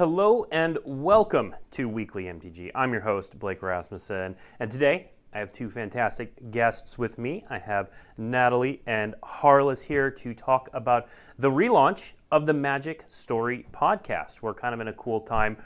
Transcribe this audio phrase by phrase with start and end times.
[0.00, 2.70] Hello and welcome to Weekly MTG.
[2.74, 7.44] I'm your host, Blake Rasmussen, and today I have two fantastic guests with me.
[7.50, 11.08] I have Natalie and Harless here to talk about
[11.38, 14.40] the relaunch of the Magic Story podcast.
[14.40, 15.58] We're kind of in a cool time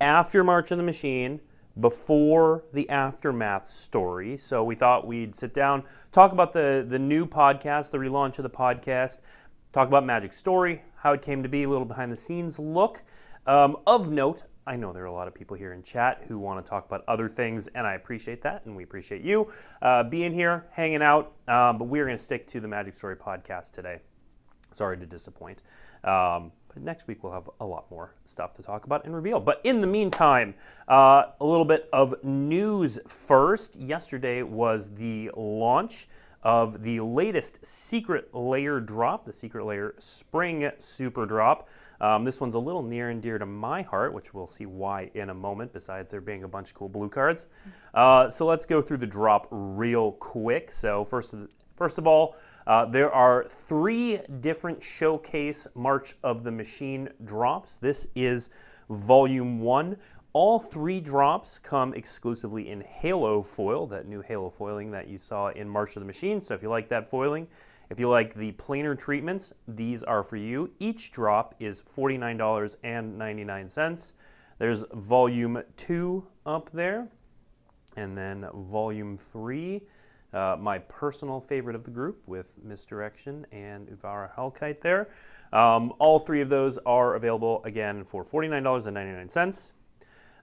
[0.00, 1.40] after March of the Machine,
[1.80, 4.36] before the aftermath story.
[4.36, 5.82] So we thought we'd sit down,
[6.12, 9.18] talk about the, the new podcast, the relaunch of the podcast,
[9.72, 13.02] talk about Magic Story, how it came to be, a little behind the scenes look.
[13.46, 16.38] Um, of note, I know there are a lot of people here in chat who
[16.38, 20.04] want to talk about other things, and I appreciate that, and we appreciate you uh,
[20.04, 21.32] being here, hanging out.
[21.46, 23.98] Uh, but we're going to stick to the Magic Story podcast today.
[24.72, 25.60] Sorry to disappoint.
[26.02, 29.40] Um, but next week we'll have a lot more stuff to talk about and reveal.
[29.40, 30.54] But in the meantime,
[30.88, 33.76] uh, a little bit of news first.
[33.76, 36.08] Yesterday was the launch
[36.42, 41.68] of the latest Secret Lair drop, the Secret Lair Spring Super Drop.
[42.04, 45.10] Um, this one's a little near and dear to my heart, which we'll see why
[45.14, 47.46] in a moment, besides there being a bunch of cool blue cards.
[47.94, 50.70] Uh, so let's go through the drop real quick.
[50.70, 56.50] So, first of, first of all, uh, there are three different showcase March of the
[56.50, 57.76] Machine drops.
[57.76, 58.50] This is
[58.90, 59.96] volume one.
[60.34, 65.48] All three drops come exclusively in Halo foil, that new Halo foiling that you saw
[65.48, 66.42] in March of the Machine.
[66.42, 67.46] So if you like that foiling,
[67.90, 70.70] if you like the planar treatments, these are for you.
[70.78, 74.12] Each drop is $49.99.
[74.58, 77.08] There's volume two up there,
[77.96, 79.82] and then volume three,
[80.32, 85.08] uh, my personal favorite of the group with Misdirection and Utvara Hellkite there.
[85.52, 89.70] Um, all three of those are available again for $49.99.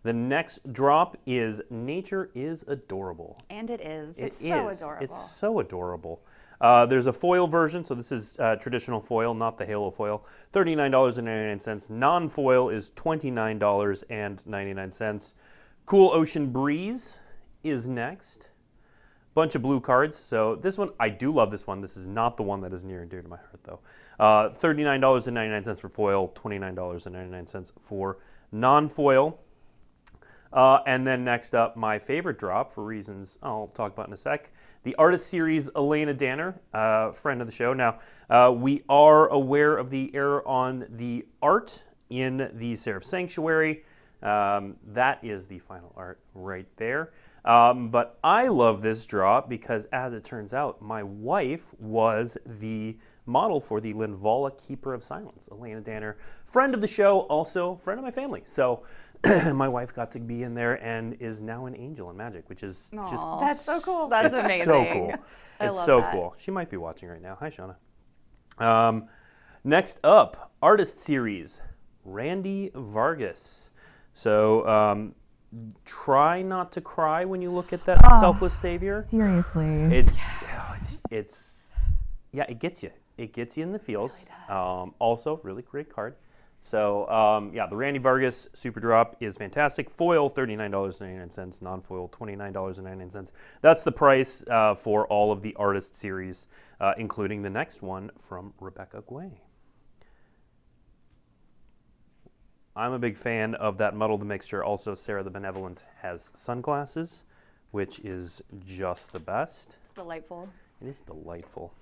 [0.04, 3.38] The next drop is Nature is Adorable.
[3.50, 4.18] And it is.
[4.18, 5.04] It it's so adorable.
[5.04, 6.22] It's so adorable.
[6.62, 10.24] Uh, there's a foil version, so this is uh, traditional foil, not the Halo foil.
[10.54, 11.90] $39.99.
[11.90, 15.34] Non foil is $29.99.
[15.88, 17.18] Cool Ocean Breeze
[17.64, 18.50] is next.
[19.34, 20.16] Bunch of blue cards.
[20.18, 21.82] So this one, I do love this one.
[21.82, 23.80] This is not the one that is near and dear to my heart, though.
[24.20, 28.20] Uh, $39.99 for foil, $29.99 for
[28.52, 29.40] non foil.
[30.54, 34.18] Uh, and then next up, my favorite drop for reasons I'll talk about in a
[34.18, 34.52] sec.
[34.84, 37.72] The artist series Alayna Danner, uh, friend of the show.
[37.72, 38.00] Now,
[38.32, 43.84] uh, we are aware of the error on the art in the Seraph Sanctuary.
[44.24, 47.12] Um, that is the final art right there.
[47.46, 52.98] Um, but I love this drop because, as it turns out, my wife was the
[53.28, 55.48] model for the Linvala Keeper of Silence.
[55.52, 56.18] Alayna Danner,
[56.48, 58.42] friend of the show, also friend of my family.
[58.46, 58.82] So
[59.54, 62.64] my wife got to be in there and is now an angel in magic, which
[62.64, 64.08] is just that's so cool.
[64.08, 64.66] That's it's amazing.
[64.66, 65.14] so cool.
[65.60, 66.12] I it's love so that.
[66.12, 66.36] cool.
[66.38, 67.38] She might be watching right now.
[67.40, 67.76] Hi, Shauna.
[68.64, 69.08] Um,
[69.64, 71.62] next up, artist series,
[72.04, 73.70] Randy Vargas.
[74.14, 75.16] So um,
[75.86, 78.20] try not to cry when you look at that Ah.
[78.20, 79.06] selfless savior.
[79.12, 79.66] Seriously.
[79.96, 81.64] It's, oh, it's it's
[82.34, 82.92] yeah, it gets you.
[83.18, 84.26] It gets you in the feels.
[84.50, 86.16] Um, also, really great card.
[86.72, 89.90] So um, yeah, the Randy Vargas Super Drop is fantastic.
[89.90, 91.62] Foil thirty nine dollars ninety nine cents.
[91.62, 93.34] Non foil twenty nine dollars and ninety nine cents.
[93.60, 96.46] That's the price uh, for all of the artist series,
[96.80, 99.34] uh, including the next one from Rebecca Guay.
[102.74, 104.64] I'm a big fan of that Muddle the Mixture.
[104.64, 107.26] Also, Serra the Benevolent has sunglasses,
[107.72, 109.76] which is just the best.
[109.84, 110.48] It's delightful.
[110.82, 111.74] It is delightful.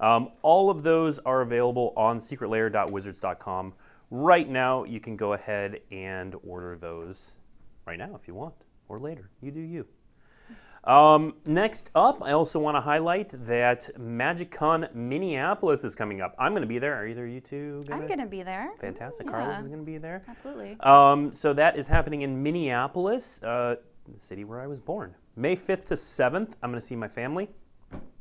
[0.00, 3.72] Um, all of those are available on secretlair.wizards.com.
[4.14, 7.36] Right now, you can go ahead and order those
[7.86, 8.52] right now if you want,
[8.90, 9.30] or later.
[9.40, 9.86] You do you.
[10.84, 16.34] Um, next up, I also want to highlight that MagicCon Minneapolis is coming up.
[16.38, 16.94] I'm going to be there.
[17.00, 18.06] Are either you two I'm gonna?
[18.06, 18.72] going to be there.
[18.82, 19.28] Fantastic.
[19.28, 19.32] Yeah.
[19.32, 20.22] Harless is going to be there.
[20.28, 20.76] Absolutely.
[20.80, 25.14] Um, so that is happening in Minneapolis, uh, the city where I was born.
[25.36, 27.48] May 5th to 7th, I'm going to see my family.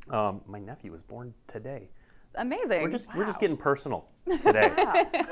[0.10, 1.90] Um, my nephew was born today.
[2.36, 2.82] Amazing.
[2.82, 4.06] We're just we're just getting personal
[4.44, 4.72] today.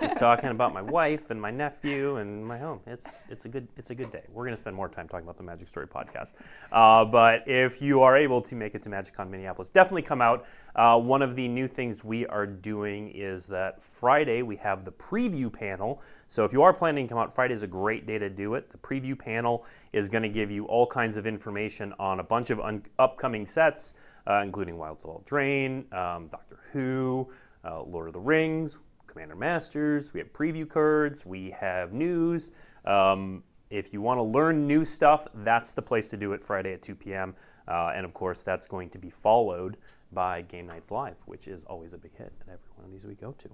[0.02, 2.82] just talking about my wife and my nephew and my home.
[2.86, 4.24] It's it's a good it's a good day.
[4.34, 6.34] We're going to spend more time talking about the Magic Story podcast.
[6.74, 10.46] Uh, but if you are able to make it to MagicCon Minneapolis, definitely come out.
[10.76, 14.92] Uh, one of the new things we are doing is that Friday we have the
[14.92, 16.02] preview panel.
[16.28, 18.56] So if you are planning to come out, Friday is a great day to do
[18.56, 18.70] it.
[18.72, 22.50] The preview panel is going to give you all kinds of information on a bunch
[22.50, 23.94] of un- upcoming sets,
[24.30, 27.30] uh, including Wilds of Eldraine, um, Doctor Who,
[27.66, 28.78] uh, Lord of the Rings,
[29.08, 30.14] Commander Masters.
[30.14, 31.26] We have preview cards.
[31.26, 32.52] We have news.
[32.86, 36.74] Um, if you want to learn new stuff, that's the place to do it Friday
[36.74, 37.36] at 2 p.m.
[37.68, 39.78] Uh, and of course, that's going to be followed
[40.12, 43.06] by Game Nights Live, which is always a big hit at every one of these
[43.06, 43.50] we go to.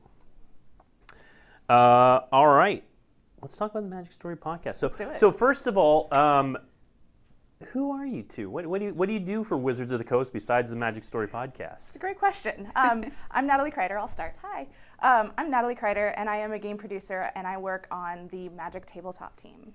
[1.73, 2.83] Uh, all right,
[3.41, 4.75] let's talk about the Magic Story podcast.
[4.75, 6.57] So, so first of all, um,
[7.67, 8.49] who are you two?
[8.49, 10.75] What, what do you what do you do for Wizards of the Coast besides the
[10.75, 11.87] Magic Story podcast?
[11.87, 12.69] It's a great question.
[12.75, 13.97] Um, I'm Natalie Kreider.
[13.97, 14.35] I'll start.
[14.41, 14.67] Hi.
[14.99, 18.49] Um, I'm Natalie Kreider, and I am a game producer, and I work on the
[18.49, 19.73] Magic Tabletop team.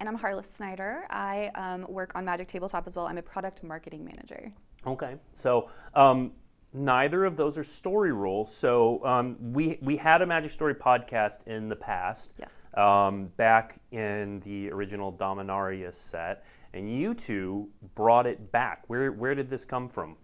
[0.00, 1.06] And I'm Harless Snyder.
[1.10, 3.06] I um, work on Magic Tabletop as well.
[3.06, 4.52] I'm a product marketing manager.
[4.86, 6.32] Okay, so um,
[6.72, 8.54] neither of those are story roles.
[8.54, 12.30] So um, we we had a Magic Story podcast in the past.
[12.38, 12.50] Yes.
[12.74, 16.44] Um, back in the original Dominaria set,
[16.78, 18.84] and you two brought it back.
[18.86, 20.16] Where where did this come from?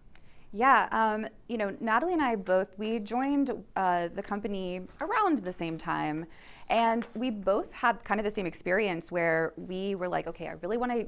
[0.52, 5.52] Yeah, um, you know, Natalie and I both we joined uh, the company around the
[5.52, 6.24] same time,
[6.70, 10.52] and we both had kind of the same experience where we were like, okay, I
[10.62, 11.06] really want to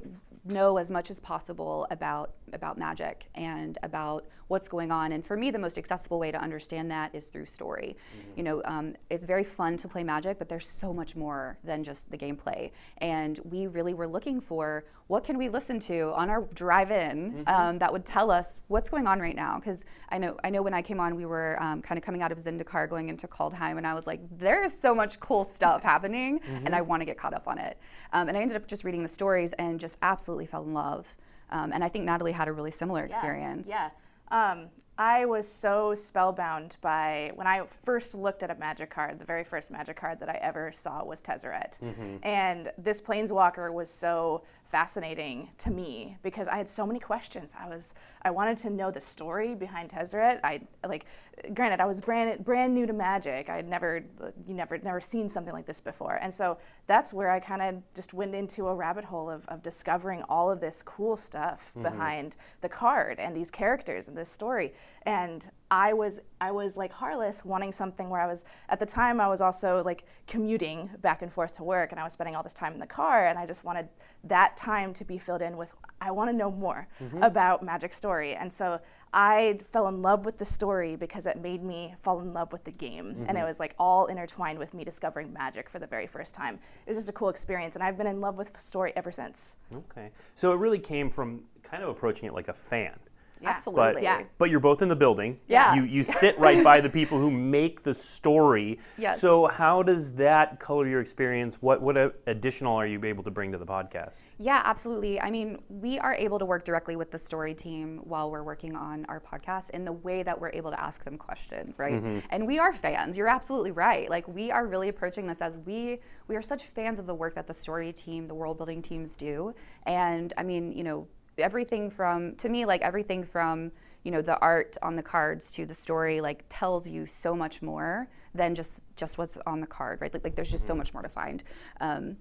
[0.53, 5.11] know as much as possible about about magic and about what's going on.
[5.11, 7.97] And for me, the most accessible way to understand that is through story.
[8.37, 11.83] You know, um, it's very fun to play magic, but there's so much more than
[11.83, 12.71] just the gameplay.
[12.99, 17.77] And we really were looking for what can we listen to on our drive-in um,
[17.79, 19.57] that would tell us what's going on right now.
[19.59, 22.21] Because I know, I know when I came on, we were um, kind of coming
[22.21, 25.43] out of Zendikar, going into Kaldheim, and I was like, there is so much cool
[25.43, 27.77] stuff happening, and I want to get caught up on it.
[28.13, 31.15] Um, and I ended up just reading the stories and just absolutely fell in love.
[31.49, 33.67] Um, and I think Natalie had a really similar experience.
[33.69, 33.89] Yeah.
[34.29, 34.67] Um,
[34.97, 39.19] I was so spellbound by when I first looked at a magic card.
[39.19, 42.17] The very first magic card that I ever saw was Tezzeret, mm-hmm.
[42.23, 47.53] and this Planeswalker was so fascinating to me because I had so many questions.
[47.57, 50.39] I was I wanted to know the story behind Tezzeret.
[50.43, 51.05] I like,
[51.53, 53.49] granted, I was brand brand new to Magic.
[53.49, 54.03] I had never
[54.47, 56.57] you never never seen something like this before, and so
[56.87, 60.51] that's where I kind of just went into a rabbit hole of, of discovering all
[60.51, 61.83] of this cool stuff mm-hmm.
[61.83, 64.73] behind the card and these characters and this story.
[65.03, 69.19] And I was I was like Harless, wanting something where I was at the time
[69.19, 72.43] I was also like commuting back and forth to work, and I was spending all
[72.43, 73.89] this time in the car, and I just wanted
[74.25, 77.21] that time to be filled in with I want to know more mm-hmm.
[77.23, 78.79] about Magic Story, and so
[79.13, 82.63] I fell in love with the story because it made me fall in love with
[82.63, 83.37] the game, and mm-hmm.
[83.37, 86.59] it was like all intertwined with me discovering Magic for the very first time.
[86.85, 89.11] It was just a cool experience, and I've been in love with the story ever
[89.11, 89.57] since.
[89.73, 92.97] Okay, so it really came from kind of approaching it like a fan.
[93.41, 93.49] Yeah.
[93.49, 93.93] Absolutely.
[93.93, 94.23] But, Yeah.
[94.37, 95.39] but you're both in the building.
[95.47, 95.75] Yeah.
[95.75, 98.79] You, you sit right by the people who make the story.
[98.99, 99.21] Yes.
[99.21, 101.57] So how does that color your experience?
[101.61, 104.15] What what additional are you able to bring to the podcast?
[104.39, 105.21] Yeah, absolutely.
[105.21, 108.75] I mean, we are able to work directly with the story team while we're working
[108.75, 111.93] on our podcast in the way that we're able to ask them questions, right?
[111.93, 112.19] Mm-hmm.
[112.31, 113.17] And we are fans.
[113.17, 114.09] You're absolutely right.
[114.09, 117.35] Like we are really approaching this as we we are such fans of the work
[117.35, 119.53] that the story team, the world building teams do.
[119.85, 121.07] And I mean, you know,
[121.37, 123.71] everything from to me like everything from
[124.03, 127.61] you know the art on the cards to the story like tells you so much
[127.61, 130.93] more than just just what's on the card right like, like there's just so much
[130.93, 131.43] more to find
[131.81, 132.15] um,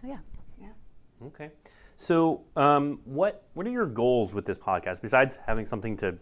[0.00, 0.18] so yeah
[0.60, 0.68] Yeah.
[1.26, 1.50] Okay.
[1.96, 6.16] So um, what what are your goals with this podcast besides having something to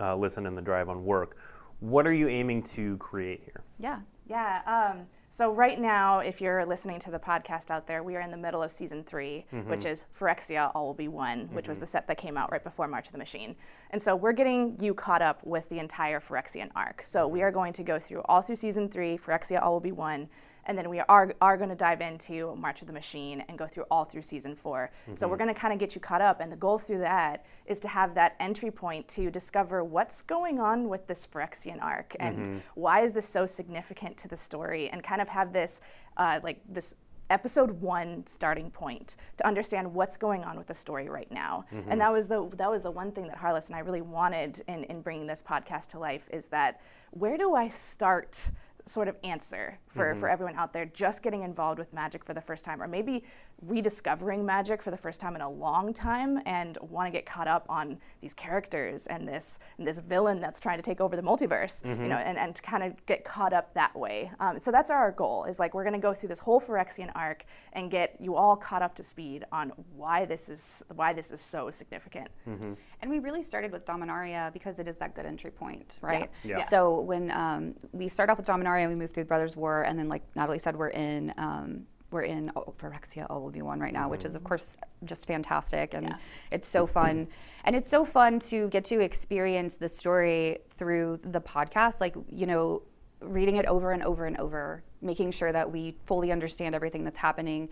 [0.00, 1.36] uh, listen in the drive on work?
[1.80, 3.62] What are you aiming to create here?
[3.78, 4.62] yeah Yeah.
[4.66, 8.30] Um, so right now, if you're listening to the podcast out there, we are in
[8.30, 9.70] the middle of season 3 mm-hmm.
[9.70, 11.84] which is Phyrexia All Will Be One, which was mm-hmm.
[11.84, 13.56] the set that came out right before March of the Machine.
[13.92, 17.02] And so we're getting you caught up with the entire Phyrexian arc.
[17.02, 17.46] So we mm-hmm.
[17.46, 20.28] are going to go through all through season three, Phyrexia All Will Be One,
[20.66, 23.66] and then we are, are going to dive into March of the Machine and go
[23.66, 25.44] through all through season 4 So we're mm-hmm.
[25.44, 27.88] going to kind of get you caught up, and the goal through that is to
[27.88, 32.58] have that entry point to discover what's going on with this Phyrexian arc and mm-hmm.
[32.74, 35.80] why is this so significant to the story, and kind of have this
[36.16, 36.94] uh, like this
[37.32, 41.64] episode one starting point to understand what's going on with the story right now.
[41.72, 41.90] Mm-hmm.
[41.90, 44.62] And that was the that was the one thing that Harless and I really wanted
[44.68, 48.50] in, in bringing this podcast to life is that where do I start
[48.86, 50.24] sort of answer for, for mm-hmm.
[50.26, 53.22] everyone out there just getting involved with magic for the first time or maybe
[53.62, 57.46] rediscovering magic for the first time in a long time and want to get caught
[57.46, 61.22] up on these characters and this and this villain that's trying to take over the
[61.22, 62.08] multiverse you mm-hmm.
[62.08, 64.30] know and, and kind of get caught up that way.
[64.40, 67.10] Um, so that's our goal is like we're going to go through this whole Phyrexian
[67.14, 71.30] arc and get you all caught up to speed on why this is why this
[71.30, 72.72] is so significant mm-hmm.
[73.02, 76.30] And we really started with Dominaria because it is that good entry point, right?
[76.44, 76.58] Yeah.
[76.58, 76.68] Yeah.
[76.68, 80.08] So when um, we start off with Dominaria, we move through Brothers War, and then
[80.08, 81.82] like Natalie said, we're in um,
[82.12, 85.94] we're in Phyrexia All Will Be One right now, which is of course just fantastic,
[85.94, 86.16] and Yeah.
[86.52, 87.26] it's so fun,
[87.64, 92.46] and it's so fun to get to experience the story through the podcast, like you
[92.46, 92.82] know.
[93.24, 97.16] Reading it over and over and over, making sure that we fully understand everything that's
[97.16, 97.68] happening,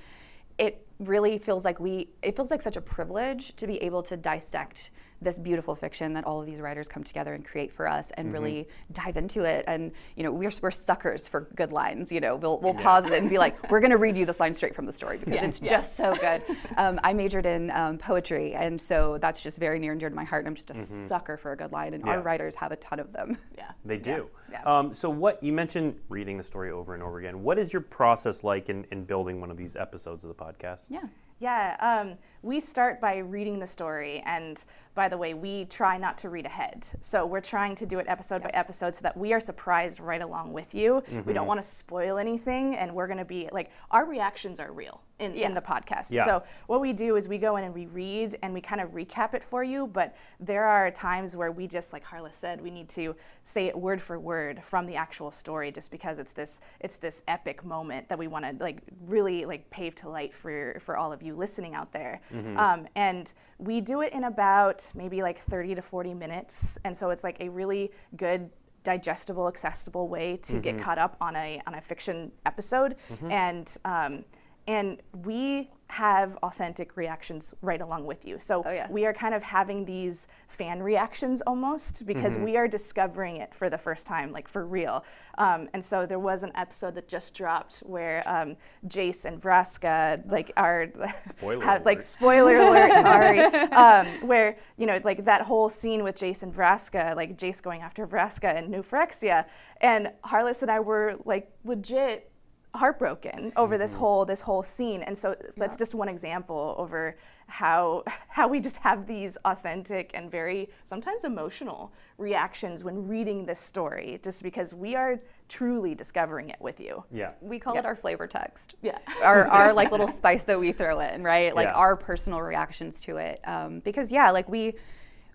[0.59, 4.17] it really feels like we it feels like such a privilege to be able to
[4.17, 4.91] dissect
[5.23, 8.27] this beautiful fiction that all of these writers come together and create for us and
[8.29, 8.33] Mm-hmm.
[8.35, 9.65] really dive into it.
[9.67, 12.11] And you know, we're, we're suckers for good lines.
[12.13, 14.39] You know, we'll, we'll pause it and be like, we're going to read you this
[14.41, 16.43] line straight from the story because it's just so good.
[16.77, 20.15] Um, I majored in um, poetry, and so that's just very near and dear to
[20.15, 20.43] my heart.
[20.43, 22.09] And I'm just a sucker for a good line, and Mm-hmm.
[22.09, 22.15] Yeah.
[22.17, 23.37] our writers have a ton of them.
[23.59, 23.71] Yeah.
[23.85, 24.29] They do.
[24.51, 24.63] Yeah.
[24.65, 27.43] Um, so, what you mentioned reading the story over and over again.
[27.43, 30.81] What is your process like in, in building one of these episodes of the podcast?
[30.89, 31.01] Yeah.
[31.41, 34.63] Yeah, um, we start by reading the story, and
[34.95, 36.87] by the way, we try not to read ahead.
[37.01, 40.21] So we're trying to do it episode by episode so that we are surprised right
[40.21, 41.03] along with you.
[41.09, 41.33] We Mm-hmm.
[41.33, 45.01] don't want to spoil anything, and we're going to be like, our reactions are real
[45.21, 45.47] in, Yeah.
[45.47, 46.11] in the podcast.
[46.11, 46.25] Yeah.
[46.25, 48.91] So what we do is we go in and we read and we kind of
[48.91, 52.71] recap it for you, but there are times where we just, like Harless said, we
[52.71, 56.61] need to say it word for word from the actual story just because it's this
[56.81, 60.79] it's this epic moment that we want to like really like pave to light for
[60.85, 62.21] for all of you listening out there
[62.59, 67.11] um, and we do it in about maybe like 30 to 40 minutes and so
[67.11, 68.51] it's like a really good
[68.85, 72.97] digestible accessible way to get caught up on a on a fiction episode
[73.31, 74.25] and um,
[74.67, 78.87] and we have authentic reactions right along with you so Oh, yeah.
[78.91, 83.71] we are kind of having these fan reactions almost because we are discovering it for
[83.71, 85.05] the first time, like for real.
[85.39, 90.21] Um, and so there was an episode that just dropped where um, Jace and Vraska
[90.31, 90.89] like are
[91.25, 92.05] Spoiler have, like alert.
[92.05, 97.17] spoiler alert, sorry, um, where you know like that whole scene with Jace and Vraska,
[97.17, 99.47] like Jace going after Vraska and New Phyrexia,
[99.81, 102.30] and Harless and I were like legit
[102.75, 107.17] heartbroken over this whole this whole scene and so that's just one example over
[107.49, 113.59] how how we just have these authentic and very sometimes emotional reactions when reading this
[113.59, 117.33] story just because we are truly discovering it with you Yeah.
[117.41, 117.81] We call Yeah.
[117.81, 118.77] it our flavor text.
[118.83, 118.99] Yeah.
[119.21, 121.53] our, our like little spice that we throw in, right?
[121.57, 121.73] Like Yeah.
[121.75, 123.41] our personal reactions to it.
[123.49, 124.75] Um, because yeah, like we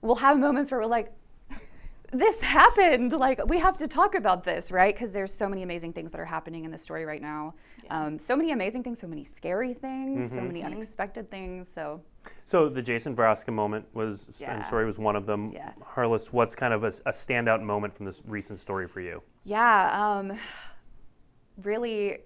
[0.01, 1.12] we will have moments where we're like,
[2.18, 3.14] this happened.
[3.14, 4.94] Like we have to talk about this, right?
[4.94, 7.54] Because there's so many amazing things that are happening in the story right now.
[7.90, 11.72] Um, so many amazing things, so many scary things, so many unexpected things.
[11.74, 12.02] So
[12.46, 14.64] So the Jace and Vraska moment was, and Yeah.
[14.64, 15.52] story was one of them.
[15.52, 15.72] Yeah.
[15.84, 19.22] Harless, what's kind of a, a standout moment from this recent story for you?
[19.44, 20.34] Yeah, um,
[21.64, 22.18] really,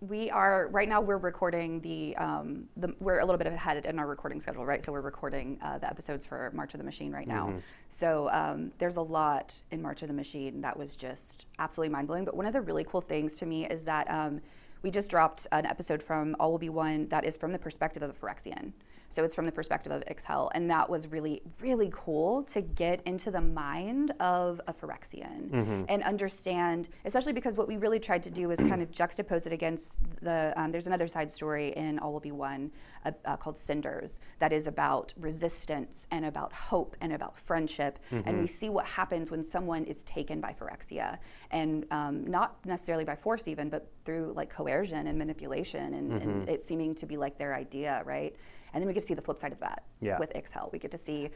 [0.00, 1.00] we are right now.
[1.02, 2.94] We're recording the, um, the.
[3.00, 4.82] We're a little bit ahead in our recording schedule, right?
[4.82, 7.48] So we're recording uh, the episodes for March of the Machine right now.
[7.90, 12.06] So um, there's a lot in March of the Machine that was just absolutely mind
[12.06, 12.24] blowing.
[12.24, 14.40] But one of the really cool things to me is that um,
[14.82, 18.02] we just dropped an episode from All Will Be One that is from the perspective
[18.02, 18.72] of a Phyrexian.
[19.10, 23.02] So it's from the perspective of Ixhel, and that was really, really cool to get
[23.06, 25.50] into the mind of a Phyrexian
[25.88, 29.52] and understand, especially because what we really tried to do is kind of juxtapose it
[29.52, 30.52] against the.
[30.56, 32.70] Um, there's another side story in All Will Be One
[33.04, 38.40] uh, uh, called Cinders that is about resistance and about hope and about friendship, and
[38.40, 41.18] we see what happens when someone is taken by Phyrexia,
[41.50, 46.48] and um, not necessarily by force even, but through like coercion and manipulation, and, and
[46.48, 48.36] it seeming to be like their idea, right?
[48.72, 50.18] And then we get to see the flip side of that Yeah.
[50.18, 50.70] with Ixhel.
[50.72, 51.30] We get to see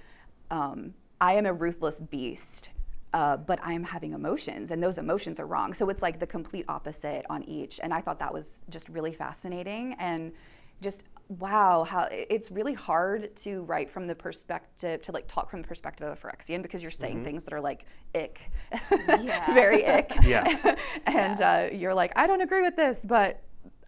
[0.51, 2.69] um, I am a ruthless beast,
[3.15, 5.73] uh, but I am having emotions, and those emotions are wrong.
[5.73, 7.81] So it's like the complete opposite on each.
[7.83, 10.33] And I thought that was just really fascinating and
[10.81, 15.63] just wow how it's really hard to write from the perspective to like talk from
[15.63, 18.51] the perspective of a phyrexian because you're saying things that are like ick
[19.55, 20.77] very ick Yeah.
[21.07, 23.41] and uh, you're like i don't agree with this but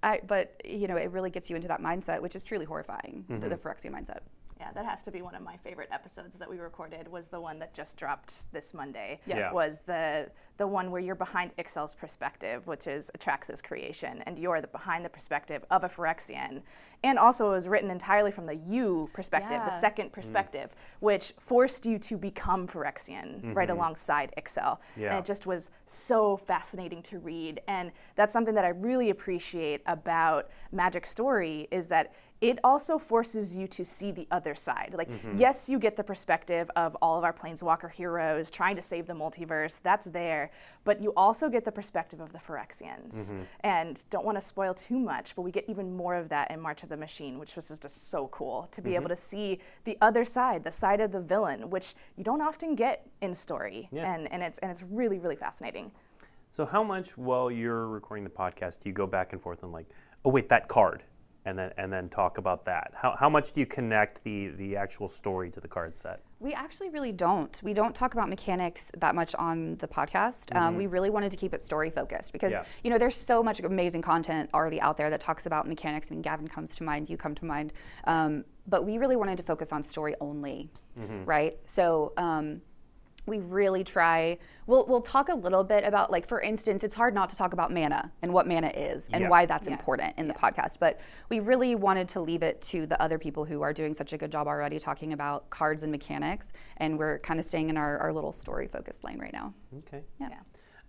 [0.02, 3.24] I, but you know it really gets you into that mindset which is truly horrifying
[3.28, 3.68] the, the mm-hmm.
[3.68, 4.20] phyrexian mindset
[4.58, 7.08] Yeah, that has to be one of my favorite episodes that we recorded.
[7.08, 9.20] Was the one that just dropped this Monday.
[9.26, 9.38] Yeah.
[9.38, 9.52] Yeah.
[9.52, 14.62] Was the the one where you're behind Ixhel's perspective, which is Atraxa's creation, and you're
[14.62, 16.62] the behind the perspective of a Phyrexian,
[17.04, 20.20] and also it was written entirely from the you perspective, the second mm-hmm.
[20.20, 20.70] perspective,
[21.00, 23.76] which forced you to become Phyrexian right mm-hmm.
[23.76, 24.78] alongside Ixel.
[24.96, 25.10] Yeah.
[25.10, 29.82] And it just was so fascinating to read, and that's something that I really appreciate
[29.86, 34.94] about Magic Story is that it also forces you to see the other side.
[34.96, 35.38] Like, mm-hmm.
[35.38, 39.14] yes, you get the perspective of all of our Planeswalker heroes trying to save the
[39.14, 40.50] multiverse, that's there,
[40.84, 43.14] but you also get the perspective of the Phyrexians.
[43.14, 43.42] Mm-hmm.
[43.60, 46.60] And don't want to spoil too much, but we get even more of that in
[46.60, 49.10] March of the Machine, which was just so cool to be able mm-hmm.
[49.10, 53.06] to see the other side, the side of the villain, which you don't often get
[53.22, 53.88] in story.
[53.90, 54.12] Yeah.
[54.12, 55.90] And, and, it's, and it's really, really fascinating.
[56.52, 59.72] So, how much while you're recording the podcast do you go back and forth and
[59.72, 59.86] like,
[60.24, 61.02] oh wait, that card,
[61.46, 62.92] and then and then talk about that.
[62.94, 66.20] How, how much do you connect the the actual story to the card set?
[66.40, 67.58] We actually really don't.
[67.62, 70.54] We don't talk about mechanics that much on the podcast.
[70.54, 72.64] Um, we really wanted to keep it story focused because Yeah.
[72.84, 76.08] you know there's so much amazing content already out there that talks about mechanics.
[76.10, 77.72] I mean, Gavin comes to mind, you come to mind,
[78.04, 80.68] um, but we really wanted to focus on story only,
[81.24, 81.56] right?
[81.66, 82.12] So.
[82.18, 82.60] Um,
[83.26, 87.14] we really try we'll, we'll talk a little bit about like for instance it's hard
[87.14, 89.28] not to talk about mana and what mana is and Yeah.
[89.28, 89.72] why that's Yeah.
[89.74, 93.44] important in the podcast but we really wanted to leave it to the other people
[93.44, 97.18] who are doing such a good job already talking about cards and mechanics and we're
[97.18, 100.02] kind of staying in our, our little story focused lane right now Okay.
[100.20, 100.36] yeah, Yeah.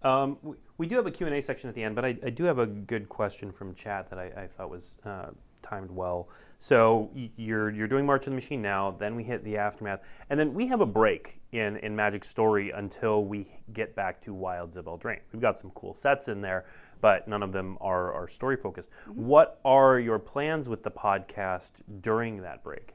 [0.03, 2.43] Um, we, we do have a Q&A section at the end, but I, I do
[2.43, 5.29] have a good question from chat that I, I thought was uh,
[5.63, 6.29] timed well.
[6.59, 9.99] So you're, you're doing March of the Machine now, then we hit the Aftermath,
[10.29, 14.33] and then we have a break in, in Magic Story until we get back to
[14.33, 15.19] Wilds of Eldraine.
[15.31, 16.65] We've got some cool sets in there,
[16.99, 18.89] but none of them are, are story focused.
[19.07, 19.25] Mm-hmm.
[19.25, 21.71] What are your plans with the podcast
[22.01, 22.93] during that break?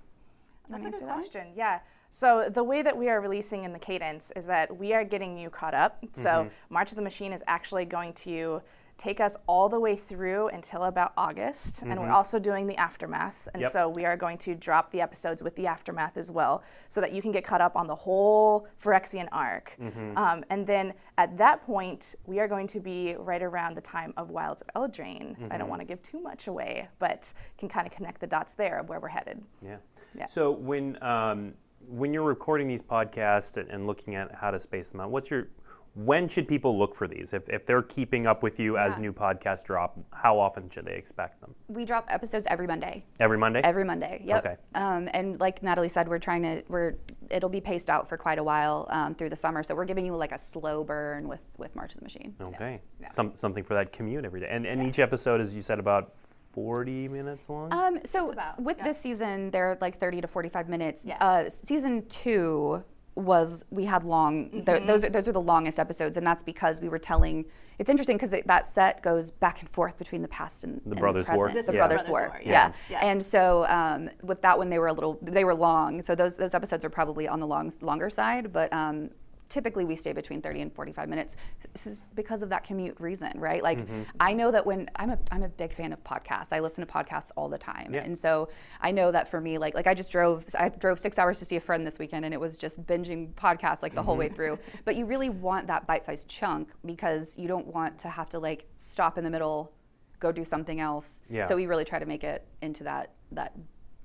[0.69, 1.47] That's a good answer that question.
[1.55, 1.81] Yeah.
[2.11, 5.39] So the way that we are releasing in the cadence is that we are getting
[5.39, 6.05] you caught up.
[6.13, 6.75] So mm-hmm.
[6.75, 8.61] March of the Machine is actually going to
[9.03, 13.49] take us all the way through until about August, and we're also doing the aftermath.
[13.53, 13.73] And Yep.
[13.73, 17.11] so we are going to drop the episodes with the aftermath as well, so that
[17.11, 19.77] you can get caught up on the whole Phyrexian arc.
[20.17, 24.15] Um, and then at that point, we are going to be right around the time
[24.17, 25.37] of Wilds of Eldraine.
[25.51, 28.53] I don't want to give too much away, but can kind of connect the dots
[28.53, 29.43] there of where we're headed.
[29.61, 29.79] Yeah.
[30.15, 30.27] Yeah.
[30.27, 31.55] So when um,
[31.89, 35.29] when you're recording these podcasts and, and looking at how to space them out, what's
[35.31, 35.49] your
[35.95, 37.33] when should people look for these?
[37.35, 40.95] If, if they're keeping up with you as new podcasts drop, how often should they
[40.95, 41.55] expect them?
[41.69, 43.61] we drop episodes every monday Every Monday?
[43.65, 44.57] every monday yep Okay.
[44.75, 46.95] um, and like natalie said we're trying to we're
[47.31, 50.05] it'll be paced out for quite a while um, through the summer so we're giving
[50.05, 52.81] you like a slow burn with with march of the machine okay.
[53.01, 53.09] Yeah.
[53.11, 54.49] Some, something for that commute every day.
[54.51, 56.15] And, and each episode, as you said, about
[56.53, 57.73] 40 minutes long?
[57.73, 58.85] Um, so about, with yeah.
[58.85, 61.03] this season, they're like 30 to 45 minutes.
[61.05, 61.17] Yeah.
[61.19, 62.83] Uh, season two
[63.15, 64.51] was we had long.
[64.65, 67.45] th- those are those are the longest episodes, and that's because we were telling.
[67.79, 71.01] It's interesting because that set goes back and forth between the past and The and
[71.01, 71.47] Brothers' War?
[71.47, 71.55] present.
[71.57, 72.21] This The is Brothers, Brothers' War.
[72.29, 72.51] War, Yeah.
[72.51, 72.73] yeah.
[72.91, 73.07] Yeah.
[73.07, 75.19] And so um, with that one, they were a little.
[75.23, 76.03] They were long.
[76.03, 78.73] So those those episodes are probably on the long longer side, but.
[78.73, 79.11] Um,
[79.53, 81.37] Typically, we stay between 30 and 45 minutes.
[81.75, 83.63] This is because of that commute reason, right?
[83.63, 84.05] Like, mm-hmm.
[84.19, 86.49] I know that when I'm a, I'm a big fan of podcasts.
[86.53, 88.01] I listen to podcasts all the time, Yeah.
[88.03, 88.49] and so
[88.81, 91.45] I know that for me, like, like I just drove, I drove six hours to
[91.45, 94.29] see a friend this weekend, and it was just binging podcasts like the whole way
[94.29, 94.37] mm-hmm.
[94.37, 94.59] through.
[94.87, 98.65] But you really want that bite-sized chunk because you don't want to have to like
[98.79, 99.71] stop in the middle,
[100.19, 101.21] go do something else.
[101.29, 101.47] Yeah.
[101.47, 103.55] So we really try to make it into that that,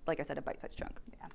[0.07, 0.99] like I said, a bite-sized chunk.
[1.13, 1.27] Yeah.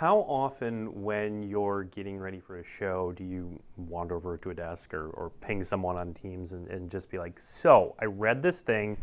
[0.00, 0.06] Yeah.
[0.06, 4.54] How often, when you're getting ready for a show, do you wander over to a
[4.54, 8.42] desk or, or ping someone on Teams and, and just be like, So, I read
[8.42, 8.96] this thing.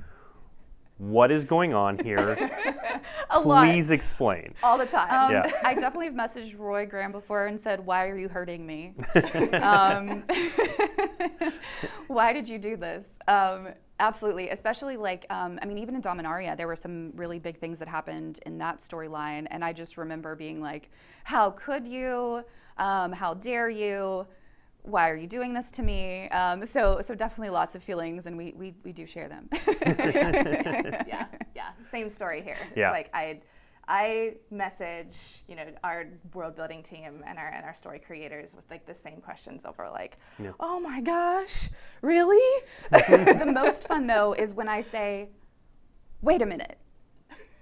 [0.98, 2.50] What is going on here?
[3.30, 3.66] A lot.
[3.66, 4.54] Please explain.
[4.64, 5.14] All the time.
[5.14, 5.52] Um, Yeah.
[5.64, 8.94] I definitely have messaged Roy Graham before and said, "Why are you hurting me?
[9.62, 10.24] um,
[12.08, 16.56] why did you do this?" Um, absolutely, especially like um, I mean, even in Dominaria,
[16.56, 20.36] there were some really big things that happened in that storyline, and I just remember
[20.36, 20.90] being like,
[21.24, 22.44] "How could you?
[22.78, 24.26] Um, how dare you?"
[24.84, 26.30] Why are you doing this to me?
[26.30, 29.50] Um, so, so definitely lots of feelings, and we, we, we do share them.
[29.88, 31.70] yeah, yeah.
[31.90, 32.58] Same story here.
[32.76, 32.90] Yeah.
[32.90, 33.40] It's like I,
[33.88, 35.16] I message,
[35.48, 38.96] you know, our world building team and our and our story creators with like the
[38.96, 40.52] same questions over like, Yeah.
[40.60, 41.70] oh my gosh,
[42.02, 42.64] really?
[42.92, 45.30] the most fun though is when I say,
[46.22, 46.78] wait a minute,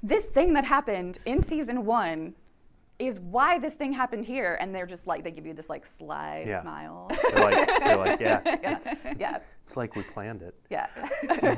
[0.02, 2.34] this thing that happened in season one
[3.00, 4.58] is why this thing happened here.
[4.62, 6.62] And they're just like, they give you this like sly Yeah.
[6.62, 7.10] smile.
[7.34, 8.80] They're like, they're like, Yeah, yeah,
[9.20, 10.56] yeah, it's like we planned it.
[10.70, 10.88] yeah.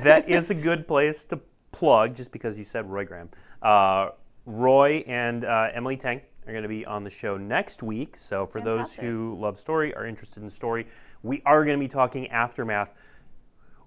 [0.04, 1.40] that is a good place to
[1.72, 3.30] plug, just because you said Roy Graham.
[3.62, 4.10] Uh,
[4.46, 8.18] Roy and uh, Emily Teng are going to be on the show next week.
[8.18, 10.88] So for those who love story, are interested in story,
[11.24, 12.90] we are going to be talking aftermath.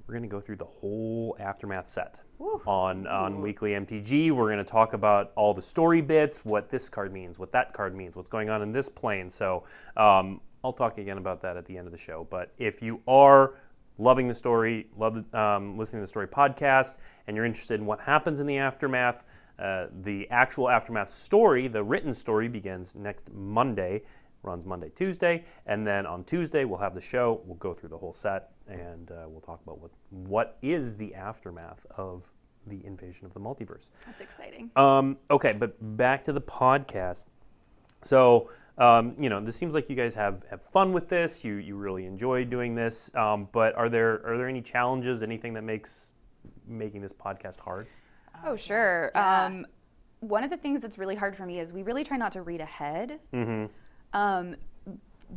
[0.07, 2.17] We're going to go through the whole aftermath set
[2.67, 4.33] on on weekly MTG.
[4.33, 7.73] We're going to talk about all the story bits, what this card means, what that
[7.73, 9.31] card means, what's going on in this plane.
[9.31, 9.65] So
[9.97, 12.27] um, I'll talk again about that at the end of the show.
[12.31, 13.55] But if you are
[13.99, 16.95] loving the story, love um, listening to the story podcast,
[17.27, 19.23] and you're interested in what happens in the aftermath,
[19.59, 24.03] uh, the actual aftermath story, the written story, begins next Monday,
[24.43, 27.41] runs Monday, Tuesday, and then on Tuesday we'll have the show.
[27.45, 31.15] We'll go through the whole set, and uh, we'll talk about what what is the
[31.15, 32.23] aftermath of
[32.67, 33.87] the invasion of the multiverse.
[34.07, 34.71] That's exciting.
[34.77, 37.25] Um, okay, but back to the podcast.
[38.03, 41.45] So, um, you know, this seems like you guys have, have fun with this.
[41.45, 43.11] You you really enjoy doing this.
[43.15, 45.23] Um, but are there are there any challenges?
[45.23, 46.13] Anything that makes
[46.67, 47.89] making this podcast hard?
[48.45, 49.11] Oh, sure.
[49.15, 49.45] Yeah.
[49.47, 49.67] Um,
[50.21, 52.43] one of the things that's really hard for me is we really try not to
[52.43, 53.67] read ahead Mm-hmm.
[54.19, 54.57] um,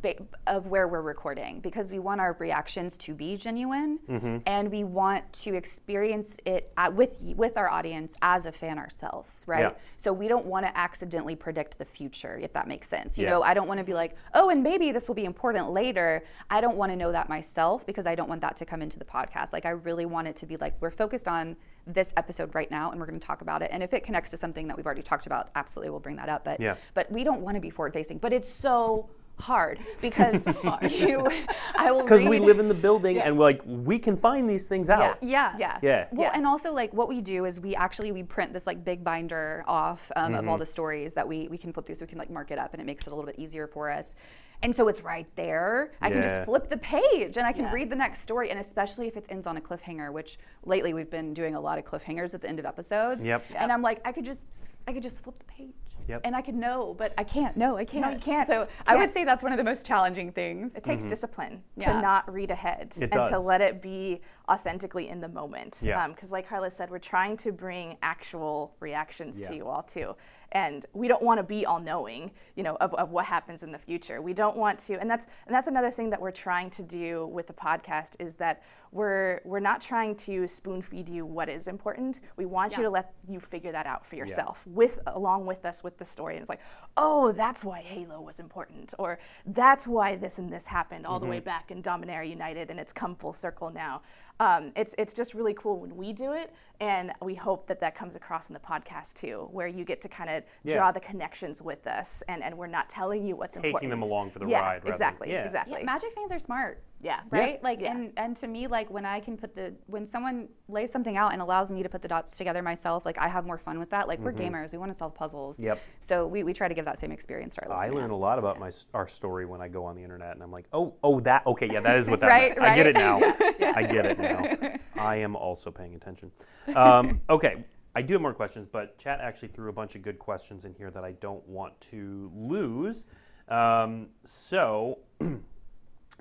[0.01, 0.15] ba-
[0.47, 4.37] of where we're recording because we want our reactions to be genuine Mm-hmm.
[4.47, 9.43] and we want to experience it at, with with our audience as a fan ourselves,
[9.45, 9.61] right?
[9.61, 9.71] Yeah.
[9.97, 13.17] So we don't want to accidentally predict the future, if that makes sense.
[13.19, 13.31] You Yeah.
[13.31, 16.23] know, I don't want to be like, oh, and maybe this will be important later.
[16.49, 18.97] I don't want to know that myself because I don't want that to come into
[18.97, 19.53] the podcast.
[19.53, 21.55] Like, I really want it to be like, we're focused on
[21.93, 23.69] this episode right now and we're going to talk about it.
[23.73, 26.30] And if it connects to something that we've already talked about, absolutely we'll bring that
[26.30, 26.43] up.
[26.45, 26.75] But, Yeah.
[26.93, 28.17] but we don't want to be forward facing.
[28.17, 30.45] But it's so hard because
[30.91, 31.27] you,
[31.75, 34.67] I will Because we live in the building and we're like we can find these
[34.67, 35.17] things out.
[35.21, 35.56] yeah.
[35.58, 35.80] Yeah.
[35.82, 36.08] Yeah.
[36.12, 36.32] Well, Yeah.
[36.36, 39.63] and also like what we do is we actually we print this like big binder
[39.67, 40.60] off um, of all Mm-hmm.
[40.60, 42.73] the stories that we we can flip through, so we can like mark it up,
[42.73, 44.15] and it makes it a little bit easier for us.
[44.63, 45.91] And so it's right there.
[46.02, 47.74] I can just flip the page and I can Yeah.
[47.74, 48.52] read the next story.
[48.52, 51.80] And especially if it ends on a cliffhanger, which lately we've been doing a lot
[51.80, 53.26] of cliffhangers at the end of episodes.
[53.26, 53.43] Yep.
[53.56, 54.41] And I'm like, I could just
[54.88, 55.74] I could just flip the page.
[56.12, 56.21] Yep.
[56.26, 57.56] And I could know, but I can't.
[57.56, 58.06] No, I can't.
[58.06, 58.50] No, you can't.
[58.50, 60.74] So I would say that's one of the most challenging things.
[60.76, 61.10] It takes mm-hmm.
[61.10, 61.93] discipline Yeah.
[61.93, 65.80] to not read ahead It and to let it be authentically in the moment.
[65.82, 66.04] Yeah.
[66.04, 69.47] Um, because, like Harless said, we're trying to bring actual reactions Yeah.
[69.47, 70.15] to you all too,
[70.52, 73.71] and we don't want to be all knowing, you know, of, of what happens in
[73.71, 74.21] the future.
[74.21, 77.28] We don't want to, and that's and that's another thing that we're trying to do
[77.28, 81.67] with the podcast is that we're we're not trying to spoon feed you what is
[81.67, 82.19] important.
[82.36, 85.84] We want you to let you figure that out for yourself with along with us
[85.84, 86.36] with the story.
[86.36, 86.60] And it's like,
[86.97, 91.25] oh, that's why Halo was important, or that's why this and this happened all the
[91.25, 94.01] way back in Dominaria United, and it's come full circle now.
[94.41, 97.95] Um, it's it's just really cool when we do it, and we hope that that
[97.95, 100.75] comes across in the podcast too, where you get to kind of Yeah.
[100.75, 103.91] draw the connections with us, and, and we're not telling you what's Taking important.
[103.91, 105.32] Taking them along for the yeah, ride rather than- Exactly.
[105.32, 105.45] yeah.
[105.45, 105.80] Exactly.
[105.80, 106.84] Yeah, Magic fans are smart.
[107.03, 107.21] Yeah.
[107.31, 107.91] right like Yeah.
[107.95, 111.33] and and to me like when i can put the when someone lays something out
[111.33, 113.89] and allows me to put the dots together myself like i have more fun with
[113.89, 115.63] that like we're gamers we want to solve puzzles Mm-hmm.
[115.65, 115.81] Yep.
[116.01, 118.37] so we, we try to give that same experience to our I learn a lot
[118.39, 121.19] about my our story when I go on the internet, and I'm like, oh, oh,
[121.21, 122.71] that okay, yeah, that is what that Right, meant.
[122.71, 123.59] I get it right.
[123.59, 123.73] now.
[123.75, 124.77] I get it now.
[125.01, 126.31] I am also paying attention.
[126.75, 127.63] Um, okay,
[127.95, 130.73] I do have more questions, but chat actually threw a bunch of good questions in
[130.73, 133.05] here that I don't want to lose.
[133.49, 134.99] Um, so,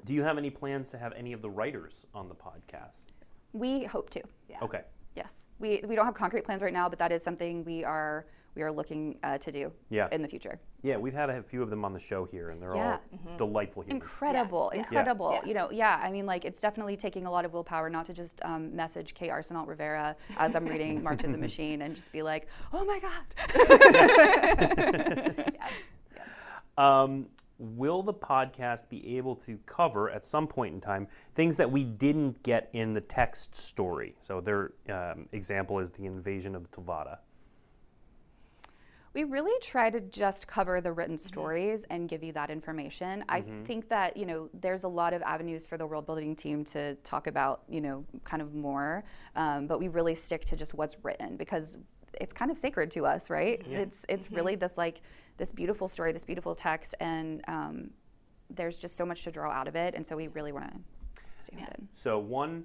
[0.05, 2.93] do you have any plans to have any of the writers on the podcast?
[3.53, 4.23] we hope to
[4.63, 4.83] Okay.
[5.17, 8.27] yes we we don't have concrete plans right now but that is something we are
[8.57, 10.09] we are looking uh, to do Yeah.
[10.13, 12.61] in the future Yeah, we've had a few of them on the show here, and
[12.61, 12.99] they're Yeah.
[13.13, 14.03] all delightful humans.
[14.03, 14.81] incredible yeah.
[14.81, 15.45] incredible Yeah.
[15.49, 18.13] you know yeah i mean like it's definitely taking a lot of willpower not to
[18.13, 19.29] just um, message K.
[19.29, 23.01] Arsenault Rivera as i'm reading march of the machine and just be like oh my
[23.01, 23.25] god
[26.79, 27.27] Um,
[27.61, 31.85] will the podcast be able to cover at some point in time things that we
[31.85, 34.17] didn't get in the text story?
[34.21, 37.19] So their um, example is the invasion of Tolvada.
[39.13, 43.25] We really try to just cover the written stories and give you that information.
[43.29, 46.65] I think that, you know, there's a lot of avenues for the world building team
[46.67, 49.03] to talk about, you know, kind of more,
[49.35, 51.77] um, but we really stick to just what's written because
[52.21, 53.61] it's kind of sacred to us, right?
[53.67, 55.01] It's it's really this like
[55.41, 57.91] this beautiful story, this beautiful text, and um,
[58.51, 61.23] there's just so much to draw out of it, and so we really want to
[61.43, 61.89] stay honed in.
[61.95, 62.65] So one,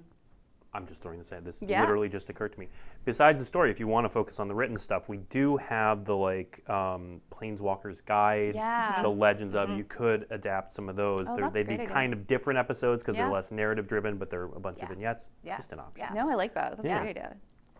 [0.74, 1.42] I'm just throwing this out.
[1.42, 1.80] This Yeah.
[1.80, 2.68] literally just occurred to me.
[3.06, 6.04] Besides the story, if you want to focus on the written stuff, we do have
[6.04, 9.00] the like um, Planeswalker's Guide, Yeah.
[9.00, 9.70] the Legends of.
[9.70, 11.20] You could adapt some of those.
[11.22, 11.86] Oh, They're- that's a they'd be idea.
[11.88, 13.22] kind of different episodes because Yeah.
[13.22, 15.28] they're less narrative driven, but they're a bunch of vignettes.
[15.42, 15.56] Yeah.
[15.56, 16.04] Just an option.
[16.14, 16.22] Yeah.
[16.22, 16.76] No, I like that.
[16.76, 16.98] That's Yeah.
[16.98, 17.36] a great idea.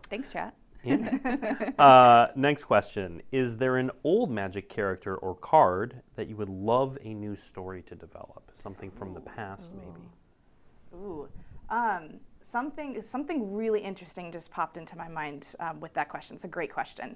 [0.09, 0.55] Thanks, chat.
[0.87, 1.71] Yeah.
[1.79, 6.97] uh, next question: Is there an old Magic character or card that you would love
[7.03, 8.51] a new story to develop?
[8.63, 10.09] Something from the past, maybe.
[10.93, 11.27] Ooh,
[11.69, 16.35] um, something something really interesting just popped into my mind um, with that question.
[16.35, 17.15] It's a great question.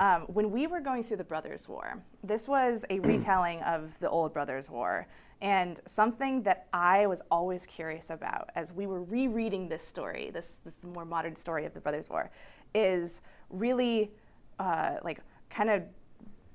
[0.00, 4.10] Um, when we were going through the Brothers' War, this was a retelling of the
[4.10, 5.06] old Brothers' War,
[5.40, 10.58] and something that I was always curious about as we were rereading this story, this
[10.64, 12.30] this more modern story of the Brothers' War,
[12.74, 14.10] is really
[14.58, 15.82] uh, like kind of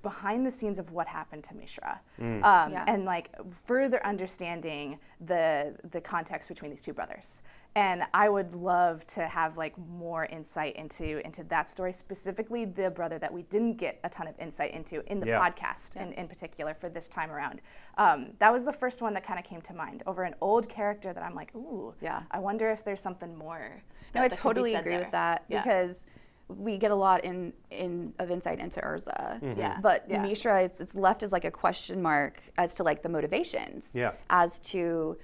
[0.03, 2.85] behind the scenes of what happened to Mishra, um, Yeah.
[2.87, 3.29] and like
[3.65, 7.41] further understanding the the context between these two brothers.
[7.75, 12.89] And I would love to have like more insight into into that story, specifically the
[12.89, 15.39] brother that we didn't get a ton of insight into in the Yeah.
[15.49, 17.59] podcast, in, in particular for this time around.
[17.97, 20.69] Um, that was the first one that kind of came to mind over an old
[20.69, 22.21] character that I'm like, ooh, Yeah.
[22.31, 23.81] I wonder if there's something more.
[24.13, 25.01] No, that- I that could be totally agree there.
[25.01, 25.61] with that Yeah.
[25.63, 26.03] because
[26.49, 29.57] we get a lot in, in of insight into Urza.
[29.57, 30.21] Yeah, But yeah.
[30.21, 33.89] Mishra, it's, it's left as like a question mark as to like the motivations.
[33.93, 34.11] Yeah.
[34.29, 35.17] As to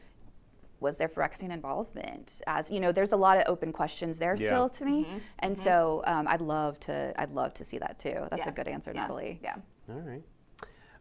[0.81, 2.41] was there Phyrexian involvement?
[2.45, 4.47] As you know, there's a lot of open questions there Yeah.
[4.47, 5.07] still to me,
[5.39, 8.27] and so um, I'd love to I'd love to see that too.
[8.29, 8.49] That's Yeah.
[8.49, 9.01] a good answer, Yeah.
[9.01, 9.39] Natalie.
[9.41, 9.55] Yeah.
[9.89, 10.23] All right.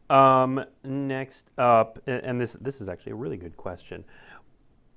[0.09, 4.05] Um, next up, and this this is actually a really good question.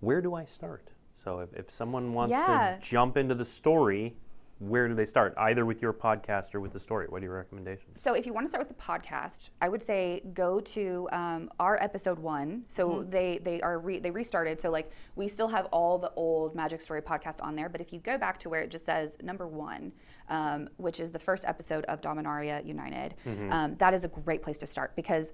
[0.01, 0.91] Where do I start?
[1.25, 2.77] So if, if someone wants Yeah.
[2.79, 4.15] to jump into the story,
[4.59, 5.33] where do they start?
[5.37, 7.07] Either with your podcast or with the story.
[7.09, 7.99] What are your recommendations?
[7.99, 11.49] So if you want to start with the podcast, I would say go to um,
[11.59, 12.63] our episode one.
[12.69, 14.61] So they they are re- they restarted.
[14.61, 17.91] So like we still have all the old Magic Story podcasts on there, but if
[17.91, 19.91] you go back to where it just says number one,
[20.29, 23.15] um, which is the first episode of Dominaria United,
[23.51, 25.33] um, that is a great place to start because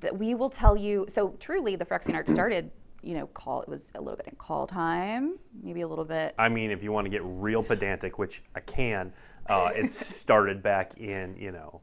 [0.00, 1.06] th- we will tell you.
[1.08, 2.72] So truly, the Phyrexian arc started.
[3.02, 5.32] You know, call it was a little bit in Kaldheim,
[5.62, 8.60] maybe a little bit I mean, if you want to get real pedantic, which I
[8.60, 9.12] can,
[9.48, 11.80] uh, it started back in you know,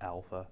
[0.00, 0.46] alpha,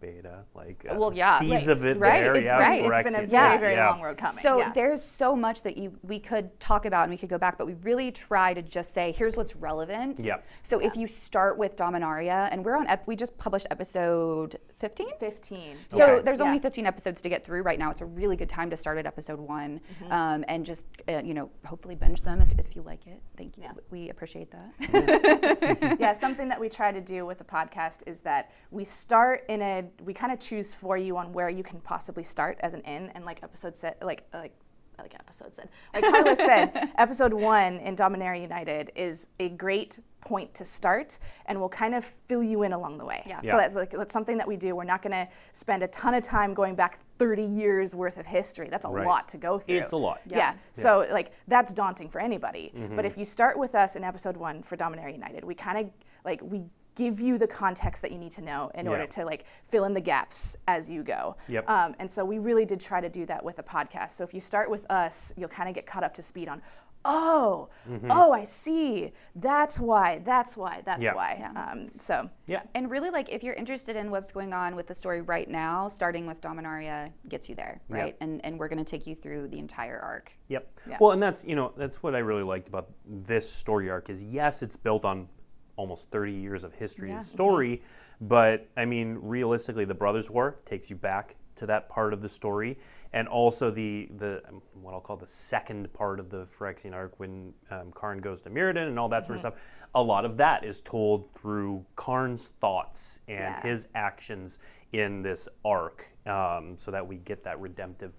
[0.00, 2.34] beta, like uh, Well, yeah, seeds right, of it right, there.
[2.34, 3.90] it's yeah, right, It's been a very, yeah, very yeah.
[3.90, 4.42] long road coming.
[4.42, 4.72] So yeah.
[4.72, 7.66] there's so much that you we could talk about and we could go back, but
[7.66, 10.20] we really try to just say here's what's relevant.
[10.20, 10.44] Yep.
[10.62, 15.06] So if you start with Dominaria, and we're on ep- we just published episode 15.
[15.18, 15.76] 15.
[15.90, 16.22] So Okay.
[16.22, 16.44] there's Yeah.
[16.44, 17.90] only 15 episodes to get through right now.
[17.90, 20.12] It's a really good time to start at episode one, Mm-hmm.
[20.12, 23.22] um, and just uh, you know hopefully binge them if, if you like it.
[23.38, 23.62] Thank you.
[23.62, 23.72] Yeah.
[23.90, 25.96] We appreciate that.
[26.00, 29.62] yeah, something that we try to do with the podcast is that we start in
[29.62, 32.80] a we kind of choose for you on where you can possibly start as an
[32.82, 34.52] in and like episode said like like
[34.98, 40.54] like episode said like Harless said episode one in Dominaria United is a great point
[40.54, 43.22] to start and we'll kind of fill you in along the way.
[43.26, 43.40] Yeah.
[43.42, 43.52] Yeah.
[43.52, 44.74] So that's like that's something that we do.
[44.74, 48.26] We're not going to spend a ton of time going back 30 years worth of
[48.26, 48.68] history.
[48.70, 49.06] That's a Right.
[49.06, 49.76] lot to go through.
[49.78, 50.20] It's a lot.
[50.26, 50.54] Yeah.
[50.72, 52.72] So like that's daunting for anybody.
[52.96, 55.90] But if you start with us in episode one for Dominaria United, we kind of
[56.24, 56.62] like we
[56.96, 58.92] give you the context that you need to know in Yeah.
[58.92, 61.34] order to like fill in the gaps as you go.
[61.48, 61.68] Yep.
[61.68, 64.10] Um, and so we really did try to do that with the podcast.
[64.12, 66.62] So if you start with us, you'll kind of get caught up to speed on.
[67.04, 67.68] Oh,
[68.08, 69.12] oh, I see.
[69.36, 70.20] That's why.
[70.24, 70.82] That's why.
[70.86, 71.14] That's Yeah.
[71.14, 71.36] why.
[71.38, 71.70] Yeah.
[71.72, 72.62] Um, so Yeah.
[72.74, 75.88] And really, like, if you're interested in what's going on with the story right now,
[75.88, 77.96] starting with Dominaria gets you there, Yeah.
[77.96, 78.16] right?
[78.20, 80.32] And and we're going to take you through the entire arc.
[80.48, 80.78] Yep.
[80.88, 80.96] Yeah.
[81.00, 84.22] Well, and that's you know that's what I really liked about this story arc is
[84.22, 85.28] yes, it's built on
[85.76, 87.18] almost 30 years of history Yeah.
[87.18, 87.82] and story,
[88.20, 92.28] but I mean realistically, the Brothers War takes you back to that part of the
[92.28, 92.78] story,
[93.12, 97.18] and also the the um, what I'll call the second part of the Phyrexian arc
[97.18, 99.54] when um, Karn goes to Mirrodin and all that sort of stuff.
[99.96, 103.62] A lot of that is told through Karn's thoughts and Yeah.
[103.62, 104.58] his actions
[104.92, 108.12] in this arc, um, so that we get that redemptive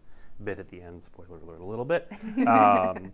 [0.44, 1.04] bit at the end.
[1.04, 2.10] Spoiler alert, a little bit.
[2.48, 3.12] Um,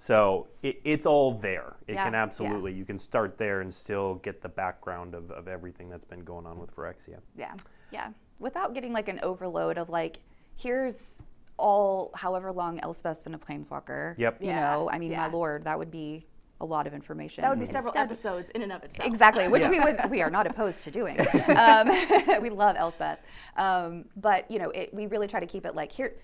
[0.00, 1.74] so it, it's all there.
[1.88, 2.22] It Yeah, can yeah.
[2.22, 2.72] absolutely.
[2.72, 6.46] You can start there and still get the background of, of everything that's been going
[6.46, 7.18] on with Phyrexia.
[7.36, 7.54] yeah.
[7.90, 8.08] Yeah,
[8.38, 10.18] without getting like an overload of like,
[10.56, 11.14] here's
[11.56, 14.14] all however long Elspeth's been a planeswalker.
[14.18, 14.38] Yep.
[14.40, 15.26] You Yeah, know, I mean, yeah.
[15.26, 16.24] my lord, that would be
[16.60, 17.42] a lot of information.
[17.42, 19.06] That would be several Instead- episodes in and of itself.
[19.08, 19.70] Exactly, which Yeah.
[19.70, 21.16] we would we are not opposed to doing.
[21.48, 21.88] Um,
[22.42, 23.18] we love Elspeth,
[23.56, 26.14] um, but you know, it, we really try to keep it like here.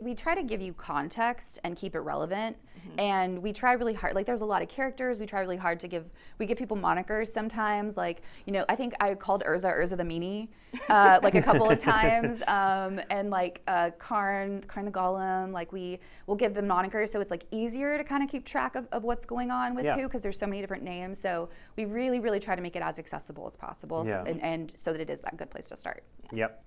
[0.00, 2.56] We try to give you context and keep it relevant,
[2.98, 4.14] and we try really hard.
[4.14, 5.18] Like, there's a lot of characters.
[5.18, 6.04] We try really hard to give.
[6.38, 7.96] We give people monikers sometimes.
[7.96, 10.48] Like, you know, I think I called Urza Urza the Meanie,
[10.90, 15.50] uh, like a couple of times, um, and like uh, Karn, Karn the Golem.
[15.52, 18.76] Like, we will give them monikers, so it's like easier to kind of keep track
[18.76, 19.96] of, of what's going on with Yeah.
[19.96, 21.18] who because there's so many different names.
[21.18, 24.24] So we really, really try to make it as accessible as possible, Yeah.
[24.24, 26.04] so, and, and so that it is that good place to start.
[26.32, 26.62] Yep.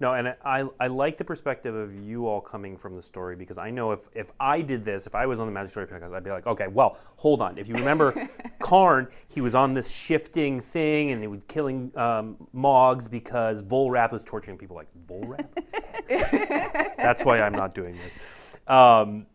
[0.00, 3.58] No, and I, I like the perspective of you all coming from the story because
[3.58, 6.12] I know if, if I did this, if I was on the Magic Story podcast,
[6.14, 7.58] I'd be like, okay, well, hold on.
[7.58, 8.28] If you remember
[8.60, 14.12] Karn, he was on this shifting thing and he was killing um, Moggs because Volrath
[14.12, 15.46] was torturing people like Volrath.
[16.96, 18.12] That's why I'm not doing this.
[18.66, 19.26] Um,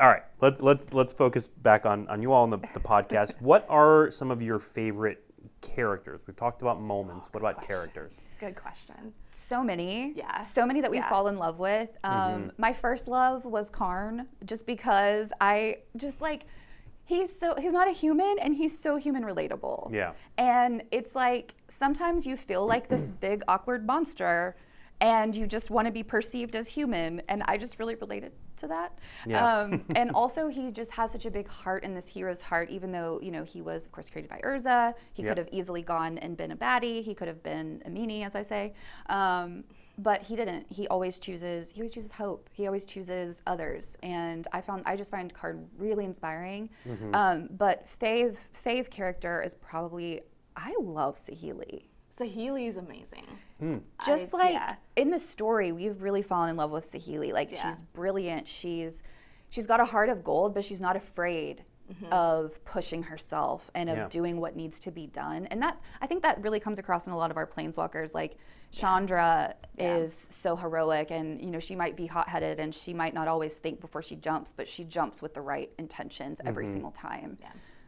[0.00, 3.38] all right, let, let's let's focus back on, on you all on the, the podcast.
[3.40, 5.22] What are some of your favorite
[5.60, 6.20] characters?
[6.26, 7.28] We've talked about moments.
[7.32, 8.12] what about characters?
[8.38, 9.12] Good question.
[9.32, 10.40] So many, Yeah.
[10.42, 11.08] so many that we Yeah.
[11.08, 11.90] fall in love with.
[12.04, 12.48] Um, Mm-hmm.
[12.58, 16.44] My first love was Karn, just because I just like
[17.04, 19.92] he's so he's not a human and he's so human relatable.
[19.92, 20.12] Yeah.
[20.38, 24.56] And it's like sometimes you feel like this big awkward monster
[25.00, 28.66] and you just want to be perceived as human and I just really related to
[28.68, 28.98] that.
[29.26, 29.60] Yeah.
[29.60, 32.92] Um, and also he just has such a big heart in this hero's heart even
[32.92, 34.94] though, you know, he was of course created by Urza.
[35.14, 35.30] He Yep.
[35.30, 37.02] could have easily gone and been a baddie.
[37.02, 38.74] He could have been a meanie as I say.
[39.08, 39.64] Um,
[39.98, 40.64] but he didn't.
[40.70, 41.70] He always chooses.
[41.70, 42.48] He always chooses hope.
[42.52, 46.70] He always chooses others, and I found I just find Karn really inspiring.
[47.12, 50.22] Um, but Fave Fave character is probably
[50.56, 51.82] I love Saheeli.
[52.20, 53.26] Saheeli is amazing.
[53.58, 53.78] Hmm.
[54.06, 54.74] Just I- like yeah.
[54.96, 57.32] in the story, we've really fallen in love with Saheeli.
[57.32, 57.70] Like Yeah.
[57.70, 58.46] she's brilliant.
[58.46, 59.02] She's
[59.48, 62.12] she's got a heart of gold, but she's not afraid mm-hmm.
[62.12, 64.08] of pushing herself and of Yeah.
[64.08, 65.46] doing what needs to be done.
[65.46, 68.14] And that I think that really comes across in a lot of our planeswalkers.
[68.14, 68.36] Like
[68.70, 69.96] Chandra Yeah.
[69.96, 73.56] is so heroic, and you know she might be hot-headed and she might not always
[73.56, 76.74] think before she jumps, but she jumps with the right intentions every mm-hmm.
[76.74, 77.38] single time.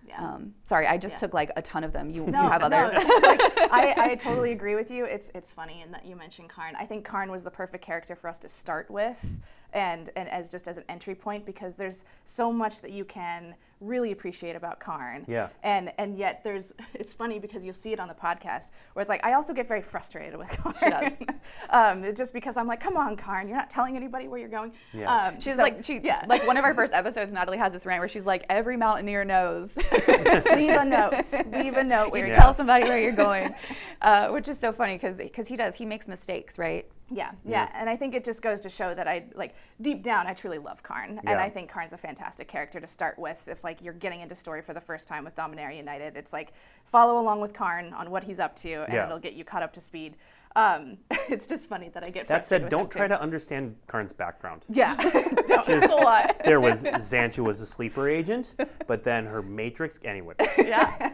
[0.07, 0.21] Yeah.
[0.23, 1.19] Um, sorry, I just Yeah.
[1.21, 2.11] took like a ton of them.
[2.11, 2.93] You, No, you have no, others.
[2.95, 3.41] like,
[3.73, 5.05] I, I totally agree with you.
[5.05, 6.75] It's it's funny in that you mentioned Karn.
[6.77, 9.25] I think Karn was the perfect character for us to start with,
[9.73, 13.55] and and as just as an entry point because there's so much that you can
[13.83, 15.25] really appreciate about Karn.
[15.29, 15.49] Yeah.
[15.63, 19.09] And and yet there's it's funny because you'll see it on the podcast where it's
[19.09, 20.75] like I also get very frustrated with Karn.
[20.79, 21.13] She does.
[21.71, 24.73] um, just because I'm like, come on, Karn, you're not telling anybody where you're going.
[24.93, 25.13] Yeah.
[25.15, 26.25] Um, She's so- like she yeah.
[26.29, 27.33] like one of our first episodes.
[27.33, 29.77] Natalie has this rant where she's like, every mountaineer knows.
[29.77, 31.33] leave a note.
[31.53, 33.55] Leave a note where you're Tell somebody where you're going,
[34.01, 36.87] uh, which is so funny because because he does he makes mistakes, right?
[37.13, 40.27] Yeah, yeah, and I think it just goes to show that I like deep down
[40.27, 41.31] I truly love Karn, Yeah.
[41.33, 43.47] and I think Karn's a fantastic character to start with.
[43.49, 46.53] If like you're getting into story for the first time with Dominaria United, it's like
[46.91, 49.07] follow along with Karn on what he's up to, and Yeah.
[49.07, 50.17] it'll get you caught up to speed.
[50.57, 50.99] Um,
[51.29, 53.15] it's just funny that I get That said, don't try too.
[53.15, 54.65] to understand Karn's background.
[54.69, 54.97] Yeah,
[55.47, 55.69] don't.
[55.69, 56.37] It's a lot.
[56.45, 58.55] There was Xantcha was a sleeper agent,
[58.87, 60.35] but then her matrix anyway.
[60.59, 61.13] yeah.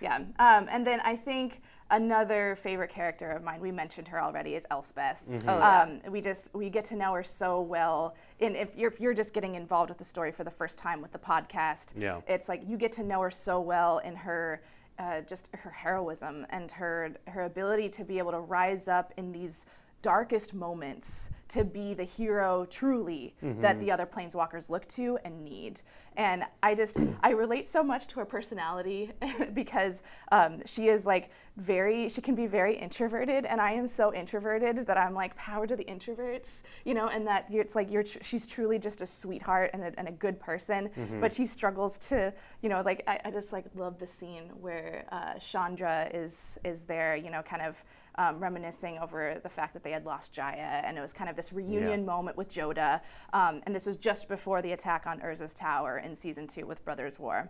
[0.00, 4.54] Yeah, um, and then I think another favorite character of mine, we mentioned her already,
[4.54, 5.22] is Elspeth.
[5.28, 5.48] Mm-hmm.
[5.48, 5.82] Oh, yeah.
[5.82, 8.14] um, we just we get to know her so well.
[8.40, 11.02] And if you're, if you're just getting involved with the story for the first time
[11.02, 12.20] with the podcast, Yeah.
[12.26, 14.62] it's like you get to know her so well in her.
[14.98, 19.32] Uh, just her heroism and her her ability to be able to rise up in
[19.32, 19.64] these
[20.02, 25.82] darkest moments to be the hero truly that the other planeswalkers look to and need.
[26.16, 29.12] And I just I relate so much to her personality
[29.54, 34.14] because um, she is like very she can be very introverted and I am so
[34.14, 38.04] introverted that I'm like power to the introverts, you know, and that it's like you're
[38.04, 40.88] tr- she's truly just a sweetheart and a, and a good person,
[41.20, 42.32] but she struggles to
[42.62, 46.82] you know like I, I just like love the scene where uh, Chandra is is
[46.82, 47.76] there, you know, kind of
[48.20, 51.36] um, reminiscing over the fact that they had lost Jaya, and it was kind of
[51.36, 53.00] this reunion moment with Jodah.
[53.32, 56.84] Um, and this was just before the attack on Urza's tower in season two with
[56.84, 57.48] Brothers War.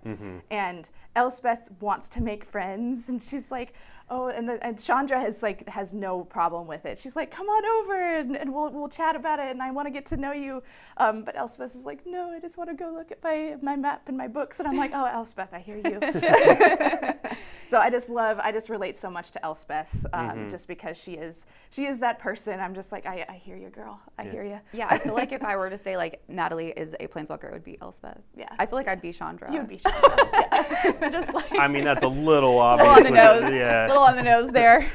[0.50, 3.74] And Elspeth wants to make friends, and she's like,
[4.09, 7.00] "Oh," and, the, and Chandra has like has no problem with it.
[7.00, 9.87] She's like, "Come on over, and, and we'll we'll chat about it, and I want
[9.87, 10.62] to get to know you."
[10.98, 13.74] Um, but Elspeth is like, "No, I just want to go look at my my
[13.74, 15.98] map and my books," and I'm like, "Oh, Elspeth, I hear you."
[17.70, 21.12] so I just love, I just relate so much to Elspeth, um, just because she
[21.12, 22.59] is, she is that person.
[22.59, 24.00] I'm just like, I, I hear you, girl.
[24.18, 24.59] I hear you.
[24.72, 27.52] Yeah, I feel like if I were to say like Natalie is a planeswalker, it
[27.52, 28.18] would be Elspeth.
[28.37, 28.48] Yeah.
[28.59, 29.52] I feel like I'd be Chandra.
[29.52, 30.16] You would be Chandra.
[30.33, 31.11] yeah.
[31.11, 32.88] just like I mean, that's a little obvious.
[32.88, 33.52] little on the nose.
[33.54, 33.87] Yeah.
[33.87, 34.90] little on the nose there.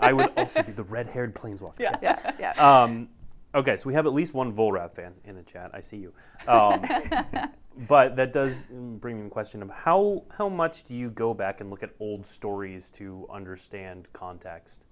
[0.00, 1.78] I would also be the red-haired planeswalker.
[1.78, 1.96] Yeah.
[2.02, 2.82] yeah, yeah.
[2.82, 3.08] Um,
[3.54, 5.70] okay, so we have at least one Volrath fan in the chat.
[5.74, 6.12] I see you.
[6.48, 6.84] Um,
[7.88, 11.60] but that does bring me the question of how how much do you go back
[11.60, 14.84] and look at old stories to understand context?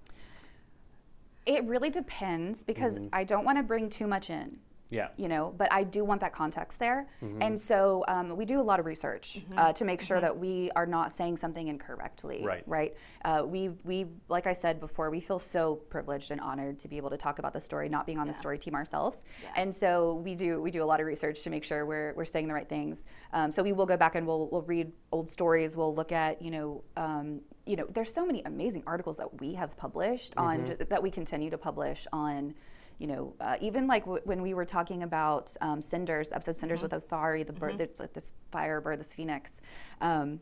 [1.46, 3.08] It really depends because Mm-hmm.
[3.12, 4.58] I don't want to bring too much in.
[4.90, 5.08] Yeah.
[5.16, 7.06] you know but i do want that context there.
[7.22, 7.42] Mm-hmm.
[7.42, 10.70] and so um, we do a lot of research uh, to make sure that we
[10.74, 12.64] are not saying something incorrectly Right.
[12.66, 12.94] right?
[13.24, 16.96] Uh, we we like i said before we feel so privileged and honored to be
[16.96, 19.22] able to talk about the story not being on the story team ourselves.
[19.42, 19.50] Yeah.
[19.56, 22.24] and so we do we do a lot of research to make sure we're, we're
[22.24, 23.04] saying the right things.
[23.32, 25.76] Um, so we will go back and we'll, we'll read old stories.
[25.76, 29.54] We'll look at you know um, you know there's so many amazing articles that we
[29.54, 32.54] have published on that we continue to publish on
[33.00, 36.82] you know, uh, even like w- when we were talking about um, cinders, episode cinders
[36.82, 39.62] with Otharri, the bird that's like this fire bird, this phoenix.
[40.02, 40.38] Um,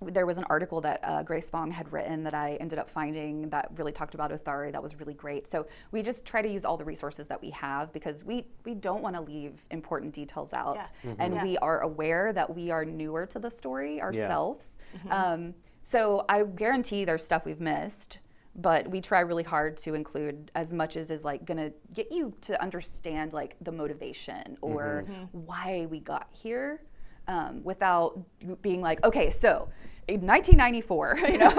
[0.00, 3.48] there was an article that uh, Grace Fong had written that I ended up finding
[3.50, 4.72] that really talked about Otharri.
[4.72, 5.46] That was really great.
[5.46, 8.74] So we just try to use all the resources that we have because we we
[8.74, 11.14] don't want to leave important details out, Yeah.
[11.18, 11.44] and Yeah.
[11.44, 14.78] we are aware that we are newer to the story ourselves.
[15.10, 18.18] Um, so I guarantee there's stuff we've missed
[18.56, 22.34] but we try really hard to include as much as is like gonna get you
[22.42, 26.82] to understand like the motivation or why we got here
[27.28, 28.18] um, without
[28.62, 29.68] being like okay so
[30.08, 31.48] in 1994 you know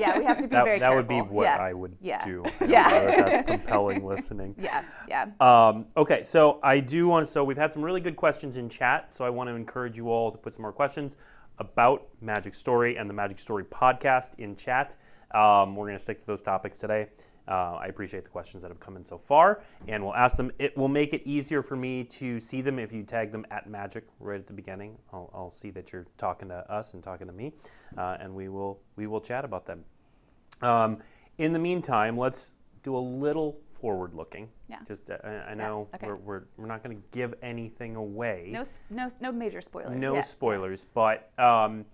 [0.00, 1.56] yeah, we have to be That, very that would be what yeah.
[1.56, 2.24] I would yeah.
[2.24, 2.44] do.
[2.46, 2.88] I don't Yeah.
[2.88, 4.54] know that that's compelling listening.
[4.56, 5.26] Yeah, yeah.
[5.40, 7.28] Um, okay, so I do want.
[7.28, 9.12] So we've had some really good questions in chat.
[9.12, 11.16] So I want to encourage you all to put some more questions
[11.58, 14.94] about Magic Story and the Magic Story podcast in chat.
[15.32, 17.08] Um, we're going to stick to those topics today.
[17.48, 20.50] Uh, I appreciate the questions that have come in so far, and we'll ask them.
[20.58, 23.70] It will make it easier for me to see them if you tag them at
[23.70, 24.96] Magic right at the beginning.
[25.12, 27.52] I'll, I'll see that you're talking to us and talking to me,
[27.96, 29.84] uh, and we will we will chat about them.
[30.60, 30.98] Um,
[31.38, 32.50] in the meantime, let's
[32.82, 34.48] do a little forward looking.
[34.68, 34.78] Yeah.
[34.88, 36.08] Just uh, I, I know okay.
[36.08, 38.48] we're, we're we're not going to give anything away.
[38.50, 39.96] No, no, no major spoilers.
[39.96, 40.22] No Yeah.
[40.22, 41.84] spoilers, but um,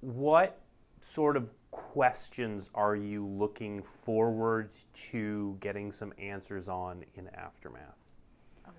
[0.00, 0.62] what
[1.02, 4.70] sort of questions are you looking forward
[5.10, 7.96] to getting some answers on in aftermath?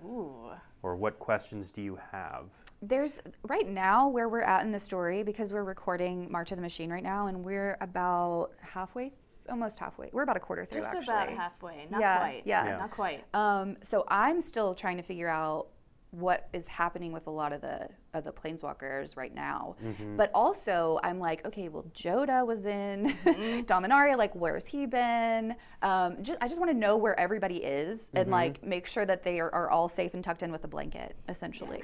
[0.04, 0.50] Ooh.
[0.82, 2.44] Or what questions do you have?
[2.82, 3.18] There's
[3.48, 6.90] right now where we're at in the story because we're recording March of the Machine
[6.90, 9.12] right now, and we're about halfway,
[9.48, 10.10] almost halfway.
[10.12, 11.14] We're about a quarter through Just actually.
[11.14, 11.86] about halfway.
[11.90, 12.42] Not Yeah, quite.
[12.44, 12.64] yeah.
[12.66, 12.76] Yeah.
[12.78, 13.24] Not quite.
[13.34, 15.68] Um, so I'm still trying to figure out
[16.10, 19.76] what is happening with a lot of the of the planeswalkers right now.
[19.84, 20.16] Mm-hmm.
[20.16, 23.60] But also I'm like, okay, well Jodah was in Mm-hmm.
[23.66, 25.54] Dominaria, like where's he been?
[25.82, 28.16] Um, just, I just want to know where everybody is Mm-hmm.
[28.16, 30.68] and like make sure that they are, are all safe and tucked in with a
[30.68, 31.82] blanket, essentially.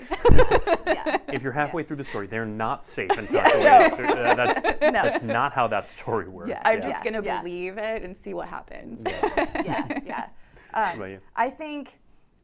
[0.86, 1.18] yeah.
[1.28, 3.90] If you're halfway through the story, they're not safe and tucked away.
[3.90, 6.48] Uh, that's, that's not how that story works.
[6.48, 6.90] Yeah, I'm yeah.
[6.92, 7.42] just gonna Yeah.
[7.42, 9.00] believe it and see what happens.
[9.04, 10.26] yeah, yeah.
[10.72, 11.20] Um, about you?
[11.36, 11.92] I think,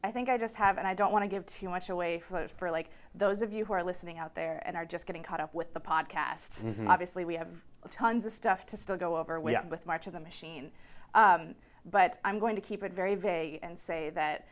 [0.03, 2.49] I think I just have, and I don't want to give too much away for,
[2.57, 5.41] for like those of you who are listening out there and are just getting caught
[5.41, 6.65] up with the podcast.
[6.89, 7.49] Obviously, we have
[7.91, 9.65] tons of stuff to still go over with Mm-hmm.
[9.67, 9.71] Yeah.
[9.71, 10.71] with March of the Machine,
[11.15, 11.55] um,
[11.91, 14.47] but I'm going to keep it very vague and say that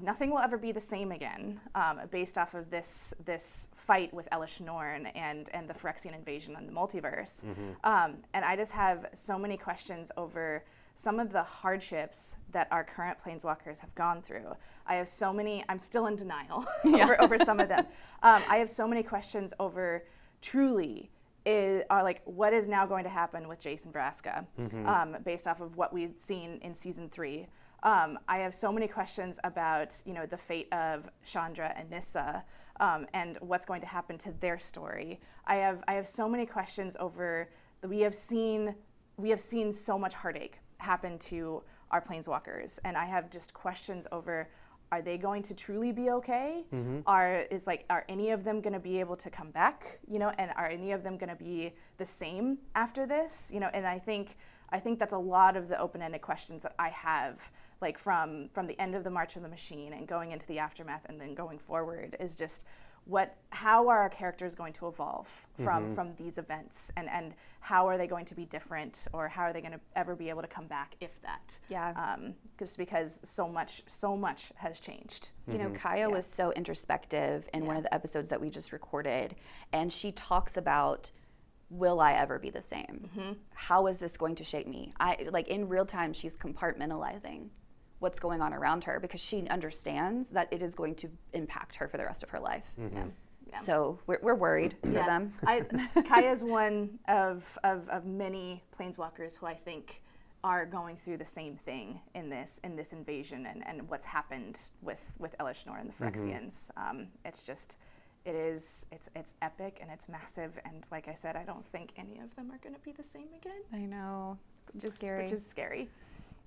[0.00, 4.28] nothing will ever be the same again, um, based off of this this fight with
[4.32, 7.42] Elesh Norn and and the Phyrexian invasion on the multiverse.
[7.84, 10.64] Um, and I just have so many questions over
[10.96, 14.54] some of the hardships that our current planeswalkers have gone through.
[14.86, 15.64] I have so many.
[15.68, 17.86] I'm still in denial over over some of them.
[18.22, 20.04] Um, I have so many questions over
[20.40, 21.10] truly
[21.46, 24.46] is, are like what is now going to happen with Jace and Vraska,
[24.86, 27.46] um, based off of what we've seen in season three.
[27.82, 32.44] Um, I have so many questions about you know the fate of Chandra and Nissa,
[32.80, 35.20] um, and what's going to happen to their story.
[35.46, 37.50] I have I have so many questions over.
[37.82, 38.74] We have seen
[39.16, 44.06] we have seen so much heartache happen to our planeswalkers, and I have just questions
[44.12, 44.48] over.
[44.92, 46.64] Are they going to truly be okay?
[46.72, 47.00] Mm-hmm.
[47.06, 49.98] Are is like are any of them going to be able to come back?
[50.06, 53.50] You know, and are any of them going to be the same after this?
[53.52, 54.36] You know, and I think
[54.70, 57.38] I think that's a lot of the open-ended questions that I have,
[57.80, 60.58] like from from the end of the March of the Machine and going into the
[60.58, 62.64] aftermath and then going forward is just
[63.06, 65.28] what how are our characters going to evolve
[65.62, 65.94] from mm-hmm.
[65.94, 66.90] from these events?
[66.96, 69.80] And and how are they going to be different or how are they going to
[69.96, 71.56] ever be able to come back if that?
[71.68, 71.92] Yeah.
[71.96, 75.30] um, just because so much so much has changed.
[75.46, 75.74] You know, mm-hmm.
[75.74, 79.36] Kaya was so introspective in one of the episodes that we just recorded,
[79.72, 81.10] and she talks about,
[81.68, 83.10] "Will I ever be the same?
[83.16, 83.32] Mm-hmm.
[83.52, 87.50] How is this going to shape me?" I like in real time, she's compartmentalizing
[88.00, 91.88] what's going on around her because she understands that it is going to impact her
[91.88, 92.64] for the rest of her life.
[92.78, 93.04] yeah.
[93.50, 93.60] Yeah.
[93.60, 95.06] So we're, we're worried for Yeah.
[95.06, 95.32] them.
[95.46, 95.60] I,
[96.08, 100.02] Kaya's one of, of, of many planeswalkers who I think
[100.42, 104.60] are going through the same thing in this in this invasion and, and what's happened
[104.82, 106.68] with with Elesh Norn and the Phyrexians.
[106.76, 107.76] Um, it's just
[108.26, 111.92] it is it's it's epic and it's massive and like I said, I don't think
[111.96, 113.62] any of them are going to be the same again.
[113.72, 114.36] I know.
[114.72, 115.24] Which is scary.
[115.24, 115.88] Which is scary.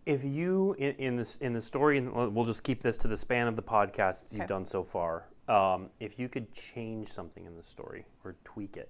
[0.07, 3.07] If you in, in this in the story, and we'll we'll just keep this to
[3.09, 4.37] the span of the podcasts Okay.
[4.37, 5.25] you've done so far.
[5.49, 8.89] Um, if you could change something in the story, or tweak it,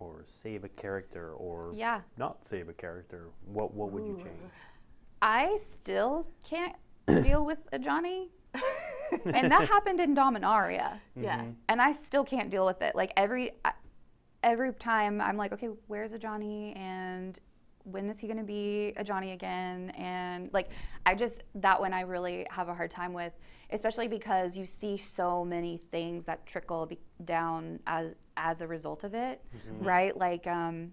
[0.00, 2.00] or save a character, or Yeah.
[2.16, 4.50] not save a character, what what would you change?
[5.22, 6.74] I still can't
[7.22, 8.26] deal with Ajani.
[9.26, 10.98] and that happened in Dominaria.
[11.14, 11.44] Yeah.
[11.68, 12.96] and I still can't deal with it.
[12.96, 13.52] Like every
[14.42, 17.38] every time I'm like, okay, where's Ajani and
[17.84, 19.90] when is he going to be Ajani again?
[19.90, 20.70] And like
[21.06, 23.32] I just that one I really have a hard time with,
[23.70, 29.04] especially because you see so many things that trickle be- down as as a result
[29.04, 29.42] of it,
[29.80, 30.16] right?
[30.16, 30.92] Like um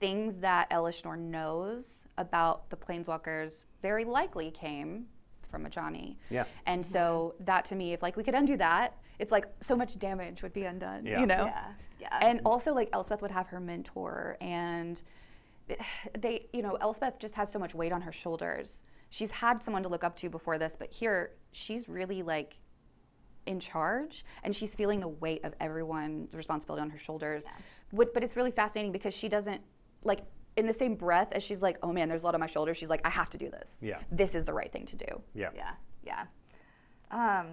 [0.00, 5.06] things that Elesh Norn knows about the planeswalkers very likely came
[5.50, 6.16] from Ajani.
[6.30, 6.44] Yeah.
[6.66, 9.98] And so that to me, if like we could undo that, it's like so much
[9.98, 11.06] damage would be undone.
[11.06, 11.20] Yeah.
[11.20, 11.44] You know?
[11.46, 11.72] Yeah.
[12.00, 12.18] Yeah.
[12.20, 15.00] And also like Elspeth would have her mentor and
[16.18, 18.82] they you know, Elspeth just has so much weight on her shoulders.
[19.10, 22.56] She's had someone to look up to before this, but here she's really like
[23.46, 27.44] in charge and she's feeling the weight of everyone's responsibility on her shoulders.
[27.90, 29.60] What, but it's really fascinating because she doesn't
[30.02, 30.20] like
[30.56, 32.76] in the same breath as she's like, oh man, there's a lot on my shoulders.
[32.76, 33.76] She's like, I have to do this.
[33.80, 33.98] Yeah.
[34.10, 35.20] This is the right thing to do.
[35.34, 35.50] Yeah.
[35.54, 35.70] Yeah,
[36.04, 36.24] yeah.
[37.10, 37.48] Um,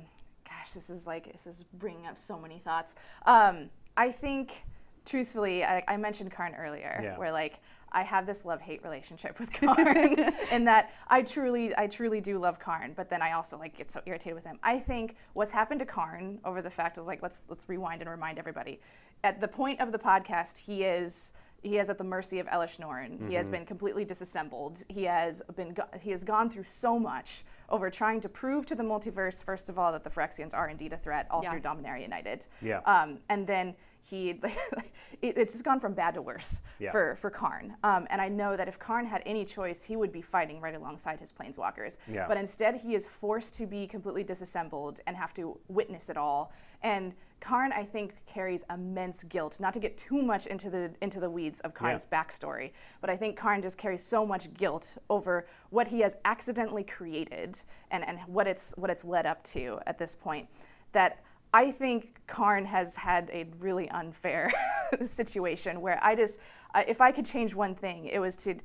[0.46, 2.96] gosh, this is like this is bringing up so many thoughts.
[3.26, 4.64] Um, I think,
[5.06, 7.18] truthfully, I, I mentioned Karn earlier, Yeah.
[7.18, 7.60] where like
[7.92, 12.60] I have this love-hate relationship with Karn, in that I truly, I truly do love
[12.60, 14.60] Karn, but then I also like get so irritated with him.
[14.64, 18.10] I think what's happened to Karn over the fact of like let's let's rewind and
[18.10, 18.80] remind everybody.
[19.24, 22.80] At the point of the podcast, he is he is at the mercy of Elesh
[22.80, 23.24] Norn.
[23.28, 24.84] He has been completely disassembled.
[24.88, 28.76] He has been go- he has gone through so much over trying to prove to
[28.76, 31.52] the multiverse first of all that the Phyrexians are indeed a threat all Yeah.
[31.52, 32.48] through Dominaria United.
[32.62, 32.80] Yeah.
[32.86, 34.30] Um, and then he
[35.22, 36.92] it, it's just gone from bad to worse Yeah.
[36.92, 37.76] for for Karn.
[37.84, 40.76] Um, and I know that if Karn had any choice, he would be fighting right
[40.76, 41.98] alongside his planeswalkers.
[42.12, 42.28] Yeah.
[42.28, 46.52] But instead, he is forced to be completely disassembled and have to witness it all.
[46.84, 49.60] And Karn, I think, carries immense guilt.
[49.60, 52.72] Not to get too much into the into the weeds of Karn's backstory,
[53.02, 57.60] but I think Karn just carries so much guilt over what he has accidentally created
[57.90, 60.48] and, and what it's what it's led up to at this point.
[60.94, 61.24] That
[61.54, 64.52] I think Karn has had a really unfair
[65.06, 66.38] situation where I just,
[66.74, 68.56] uh, if I could change one thing, it was to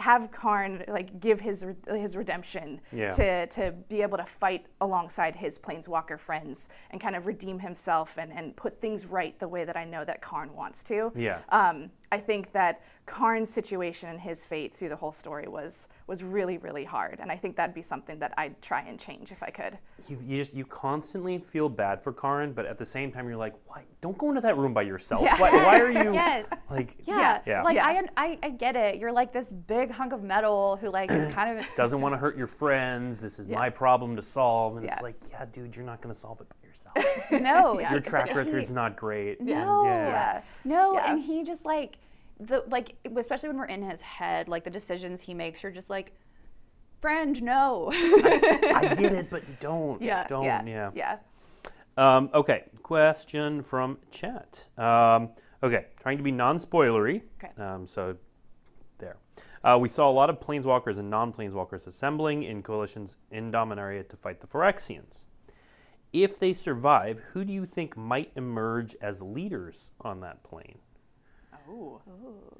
[0.00, 3.12] have Karn like give his re- his redemption Yeah.
[3.12, 8.10] to to be able to fight alongside his planeswalker friends and kind of redeem himself
[8.18, 11.12] and, and put things right the way that I know that Karn wants to.
[11.14, 11.38] Yeah.
[11.50, 16.22] Um, I think that Karn's situation and his fate through the whole story was was
[16.22, 19.42] really really hard, and I think that'd be something that I'd try and change if
[19.42, 19.76] I could.
[20.08, 23.36] You, you just you constantly feel bad for Karn, but at the same time you're
[23.36, 23.82] like, why?
[24.00, 25.22] Don't go into that room by yourself.
[25.22, 25.38] Yeah.
[25.40, 26.46] Why, why are you Yes.
[26.70, 26.94] like?
[27.06, 27.62] Yeah, Yeah.
[27.62, 27.86] like Yeah.
[27.86, 28.96] I, I, I get it.
[28.98, 32.18] You're like this big hunk of metal who like is kind of Doesn't want to
[32.18, 33.20] hurt your friends.
[33.20, 33.58] This is Yeah.
[33.58, 36.56] my problem to solve, and it's like, yeah, dude, you're not gonna solve it by
[36.74, 36.96] yourself.
[37.30, 37.78] no.
[37.80, 37.92] Yeah.
[37.92, 39.40] your track he- record's not great.
[39.40, 40.06] No, Yeah.
[40.08, 40.42] Yeah.
[40.64, 41.12] no, Yeah.
[41.12, 41.96] and he just like
[42.40, 45.88] the like especially when we're in his head, like the decisions he makes, you're just
[45.90, 46.12] like,
[47.00, 47.90] friend, no.
[47.92, 50.00] I get it, but don't.
[50.02, 50.44] Yeah, Don't.
[50.44, 50.90] yeah, Yeah.
[50.94, 51.16] yeah.
[51.96, 54.66] Um, okay, question from chat.
[54.76, 55.30] Um,
[55.62, 57.22] okay, trying to be non-spoilery.
[57.42, 57.52] Okay.
[57.62, 58.16] Um, so
[58.98, 59.16] there.
[59.62, 64.16] Uh, we saw a lot of planeswalkers and non-planeswalkers assembling in coalitions in Dominaria to
[64.16, 65.22] fight the Phyrexians.
[66.14, 70.78] If they survive, who do you think might emerge as leaders on that plane?
[71.68, 72.00] Oh.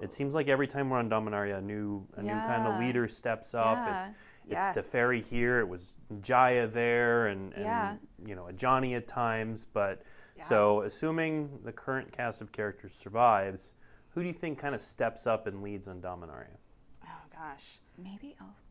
[0.02, 3.06] It seems like every time we're on Dominaria, a new a new kind of leader
[3.06, 3.76] steps up.
[3.76, 4.08] Yeah.
[4.08, 4.72] It's Yeah.
[4.74, 5.60] it's Teferi here.
[5.60, 7.96] It was Jaya there, and, and Yeah.
[8.26, 9.66] you know Ajani at times.
[9.72, 10.02] But
[10.48, 13.72] so assuming the current cast of characters survives,
[14.10, 16.56] who do you think kind of steps up and leads on Dominaria?
[17.04, 17.78] Oh gosh.
[17.96, 18.63] Maybe El- Elspeth?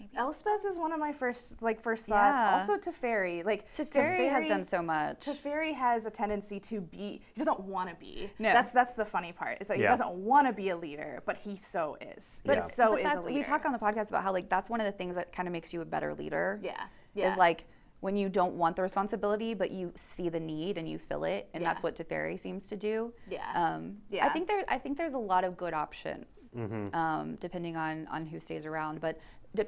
[0.00, 0.10] Maybe.
[0.16, 2.40] Elspeth is one of my first like first thoughts.
[2.40, 2.54] Yeah.
[2.58, 3.44] Also Teferi.
[3.44, 5.20] Like Teferi has done so much.
[5.26, 8.30] Teferi has a tendency to be he doesn't want to be.
[8.38, 8.52] No.
[8.52, 9.58] That's that's the funny part.
[9.60, 9.84] Is that Yeah.
[9.84, 12.42] he doesn't want to be a leader, but he so is.
[12.44, 13.38] But- But so But is a leader.
[13.38, 15.46] we talk on the podcast about how like that's one of the things that kind
[15.46, 16.58] of makes you a better leader.
[16.62, 16.82] Yeah.
[17.14, 17.32] Yeah.
[17.32, 17.64] Is like
[18.00, 21.50] when you don't want the responsibility, but you see the need and you fill it,
[21.52, 23.12] and that's what Teferi seems to do.
[23.28, 23.42] Yeah.
[23.54, 26.94] Um, I think there, I think there's a lot of good options, Mm-hmm.
[26.94, 29.02] um, depending on on who stays around.
[29.02, 29.20] But d-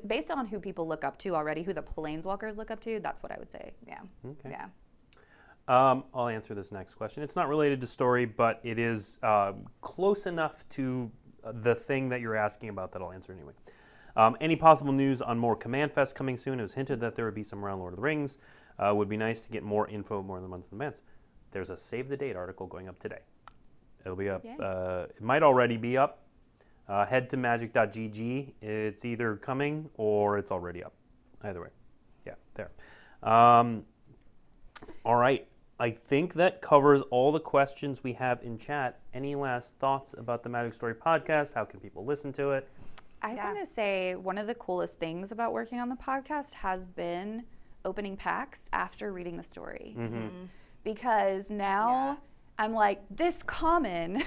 [0.07, 3.23] based on who people look up to already, who the planeswalkers look up to, that's
[3.23, 3.73] what I would say.
[3.87, 4.01] yeah.
[4.25, 4.51] Okay.
[4.51, 4.67] Yeah.
[5.69, 7.23] Um, I'll answer this next question.
[7.23, 11.11] It's not related to story, but it is uh, close enough to
[11.45, 13.53] uh, the thing that you're asking about that I'll answer anyway.
[14.17, 16.59] Um, any possible news on more Command Fest coming soon?
[16.59, 18.39] It was hinted that there would be some around Lord of the Rings.
[18.79, 21.03] Uh, would be nice to get more info more than a month in advance.
[21.53, 23.21] There's a save the date article going up today.
[24.05, 24.45] It'll be up.
[24.61, 26.22] Uh, it might already be up.
[26.93, 28.53] Uh, head to magic.gg.
[28.61, 30.93] It's either coming or it's already up.
[31.43, 31.69] Either way.
[32.27, 32.71] Yeah, there.
[33.23, 33.85] Um,
[35.03, 35.49] all right.
[35.81, 39.01] I think that covers all the questions we have in chat.
[39.15, 41.55] Any last thoughts about the Magic Story podcast?
[41.55, 42.69] How can people listen to it?
[43.23, 43.53] I Yeah.
[43.55, 47.45] want to say one of the coolest things about working on the podcast has been
[47.87, 49.97] opening packs after reading the story.
[50.85, 52.17] Because now Yeah.
[52.59, 54.23] I'm like, this common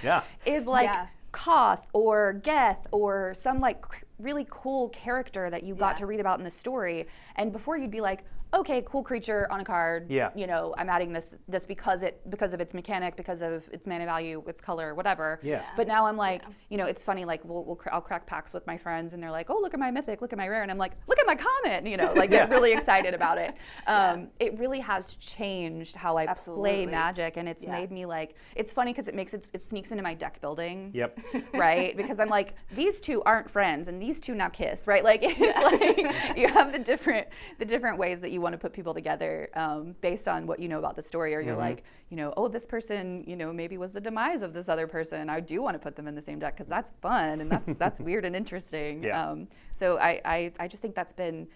[0.00, 0.22] Yeah.
[0.46, 1.06] is like Yeah.
[1.32, 3.84] Koth or Geth or some like
[4.18, 6.00] really cool character that you got Yeah.
[6.00, 7.06] to read about in the story.
[7.36, 8.24] And before you'd be like,
[8.54, 10.10] okay, cool creature on a card.
[10.10, 10.30] Yeah.
[10.34, 13.86] You know, I'm adding this this because it because of its mechanic, because of its
[13.86, 15.40] mana value, its color, whatever.
[15.42, 15.62] Yeah.
[15.76, 17.24] But now I'm like, you know, it's funny.
[17.24, 19.74] Like, we'll, we'll cr- I'll crack packs with my friends, and they're like, "Oh, look
[19.74, 21.96] at my mythic, look at my rare," and I'm like, "Look at my common," you
[21.96, 23.54] know, like they're really excited about it.
[23.86, 27.72] Um, It really has changed how I play Magic, and it's Yeah.
[27.72, 28.36] made me like.
[28.54, 30.90] It's funny because it makes it it sneaks into my deck building.
[30.94, 31.18] Yep.
[31.54, 35.04] Right, because I'm like these two aren't friends, and these two now kiss, right?
[35.04, 37.26] Like it's like you have the different
[37.58, 40.68] the different ways that you want to put people together um, based on what you
[40.68, 43.78] know about the story, or you're like, you know, oh, this person, you know, maybe
[43.78, 45.30] was the demise of this other person.
[45.30, 47.72] I do want to put them in the same deck because that's fun and that's
[47.78, 49.04] that's weird and interesting.
[49.04, 49.30] Yeah.
[49.30, 51.46] Um, so I, I I just think that's been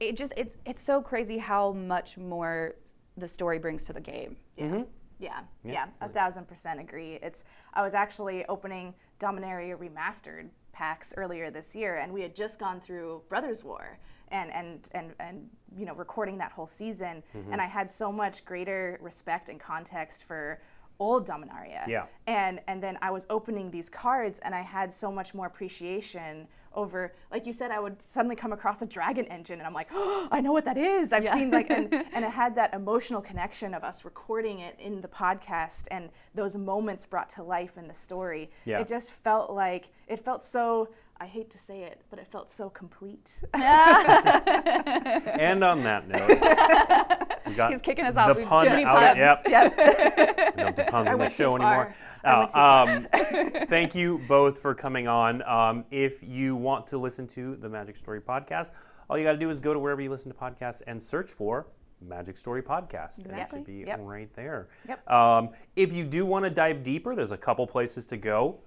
[0.00, 2.74] it just it's it's so crazy how much more
[3.16, 4.36] the story brings to the game.
[4.56, 4.82] Yeah,
[5.18, 5.40] Yeah,
[5.72, 7.18] yeah, a thousand percent agree.
[7.22, 12.58] It's I was actually opening Dominaria remastered packs earlier this year, and we had just
[12.58, 13.98] gone through Brothers War
[14.32, 17.52] and and and and you know recording that whole season, mm-hmm.
[17.52, 20.60] and I had so much greater respect and context for
[20.98, 21.86] old Dominaria.
[21.88, 22.06] Yeah.
[22.26, 26.46] And and then I was opening these cards and I had so much more appreciation
[26.74, 29.88] over like you said I would suddenly come across a dragon engine and I'm like,
[29.92, 31.12] oh, I know what that is.
[31.12, 31.34] I've Yeah.
[31.34, 35.08] seen like and, and it had that emotional connection of us recording it in the
[35.08, 38.50] podcast and those moments brought to life in the story.
[38.64, 38.80] Yeah.
[38.80, 40.88] It just felt like it felt so
[41.22, 43.40] I hate to say it, but it felt so complete.
[43.54, 46.28] And on that note,
[47.46, 48.34] we got He's kicking us out.
[48.34, 49.16] the We've pun too many out.
[49.16, 49.18] puns.
[49.18, 49.42] Yep.
[49.48, 50.52] yep.
[50.56, 51.94] We don't do puns I on the show anymore.
[52.24, 52.26] far.
[52.32, 55.42] I went too Uh, um, thank you both for coming on.
[55.42, 58.70] Um, if you want to listen to the Magic Story podcast,
[59.08, 61.30] all you got to do is go to wherever you listen to podcasts and search
[61.30, 61.66] for
[62.00, 63.18] Magic Story Podcast.
[63.18, 64.00] And it should be Yep.
[64.02, 64.68] right there.
[64.88, 65.08] Yep.
[65.10, 68.58] Um, if you do want to dive deeper, there's a couple places to go.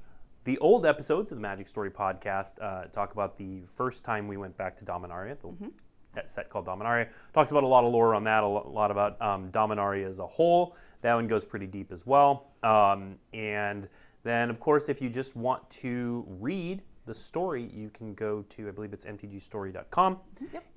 [0.45, 4.37] The old episodes of the Magic Story podcast uh, talk about the first time we
[4.37, 5.71] went back to Dominaria, the
[6.13, 7.07] that set called Dominaria.
[7.33, 10.27] Talks about a lot of lore on that, a lot about um, Dominaria as a
[10.27, 10.75] whole.
[11.01, 12.51] That one goes pretty deep as well.
[12.61, 13.89] Um, and
[14.23, 18.67] then, of course, if you just want to read the story, you can go to,
[18.67, 20.17] I believe it's mtgstory.com,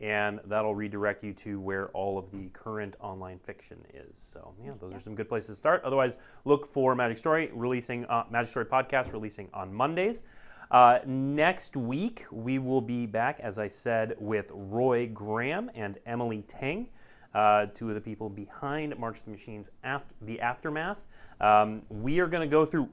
[0.00, 4.18] and that'll redirect you to where all of the current online fiction is.
[4.32, 5.82] So, yeah, those are some good places to start.
[5.84, 10.22] Otherwise, look for Magic Story releasing, uh, Magic Story podcast releasing on Mondays.
[10.70, 16.44] Uh, next week, we will be back, as I said, with Roy Graham and Emily
[16.46, 16.88] Teng,
[17.34, 20.98] uh, two of the people behind March of the Machines, after, The Aftermath.
[21.40, 22.88] Um, we are going to go through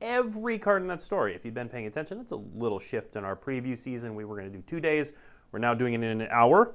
[0.00, 1.34] every card in that story.
[1.34, 4.14] If you've been paying attention, it's a little shift in our preview season.
[4.14, 5.12] We were going to do two days.
[5.52, 6.74] We're now doing it in an hour,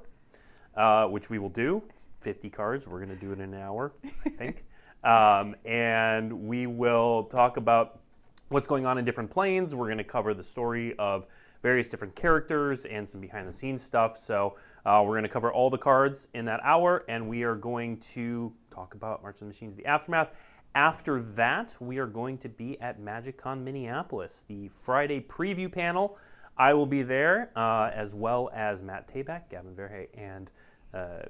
[0.76, 1.82] uh, which we will do.
[2.20, 2.86] 50 cards.
[2.86, 3.92] We're going to do it in an hour,
[4.24, 4.64] I think.
[5.04, 8.00] um, and we will talk about
[8.48, 9.74] what's going on in different planes.
[9.74, 11.26] We're going to cover the story of
[11.62, 14.22] various different characters and some behind the scenes stuff.
[14.22, 17.54] So uh, we're going to cover all the cards in that hour, and we are
[17.54, 20.28] going to talk about March of the Machines, the aftermath.
[20.74, 26.16] After that, we are going to be at MagicCon Minneapolis, the Friday preview panel.
[26.56, 30.50] I will be there, uh, as well as Matt Tabak, Gavin Verhey, and
[30.94, 31.22] uh,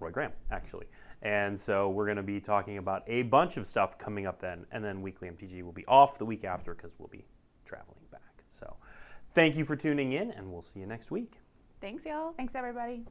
[0.00, 0.86] Roy Graham, actually.
[1.22, 4.66] And so we're going to be talking about a bunch of stuff coming up then.
[4.72, 7.24] And then Weekly MTG will be off the week after because we'll be
[7.64, 8.42] traveling back.
[8.58, 8.76] So
[9.32, 11.34] thank you for tuning in, and we'll see you next week.
[11.80, 12.32] Thanks, y'all.
[12.36, 13.04] Thanks everybody.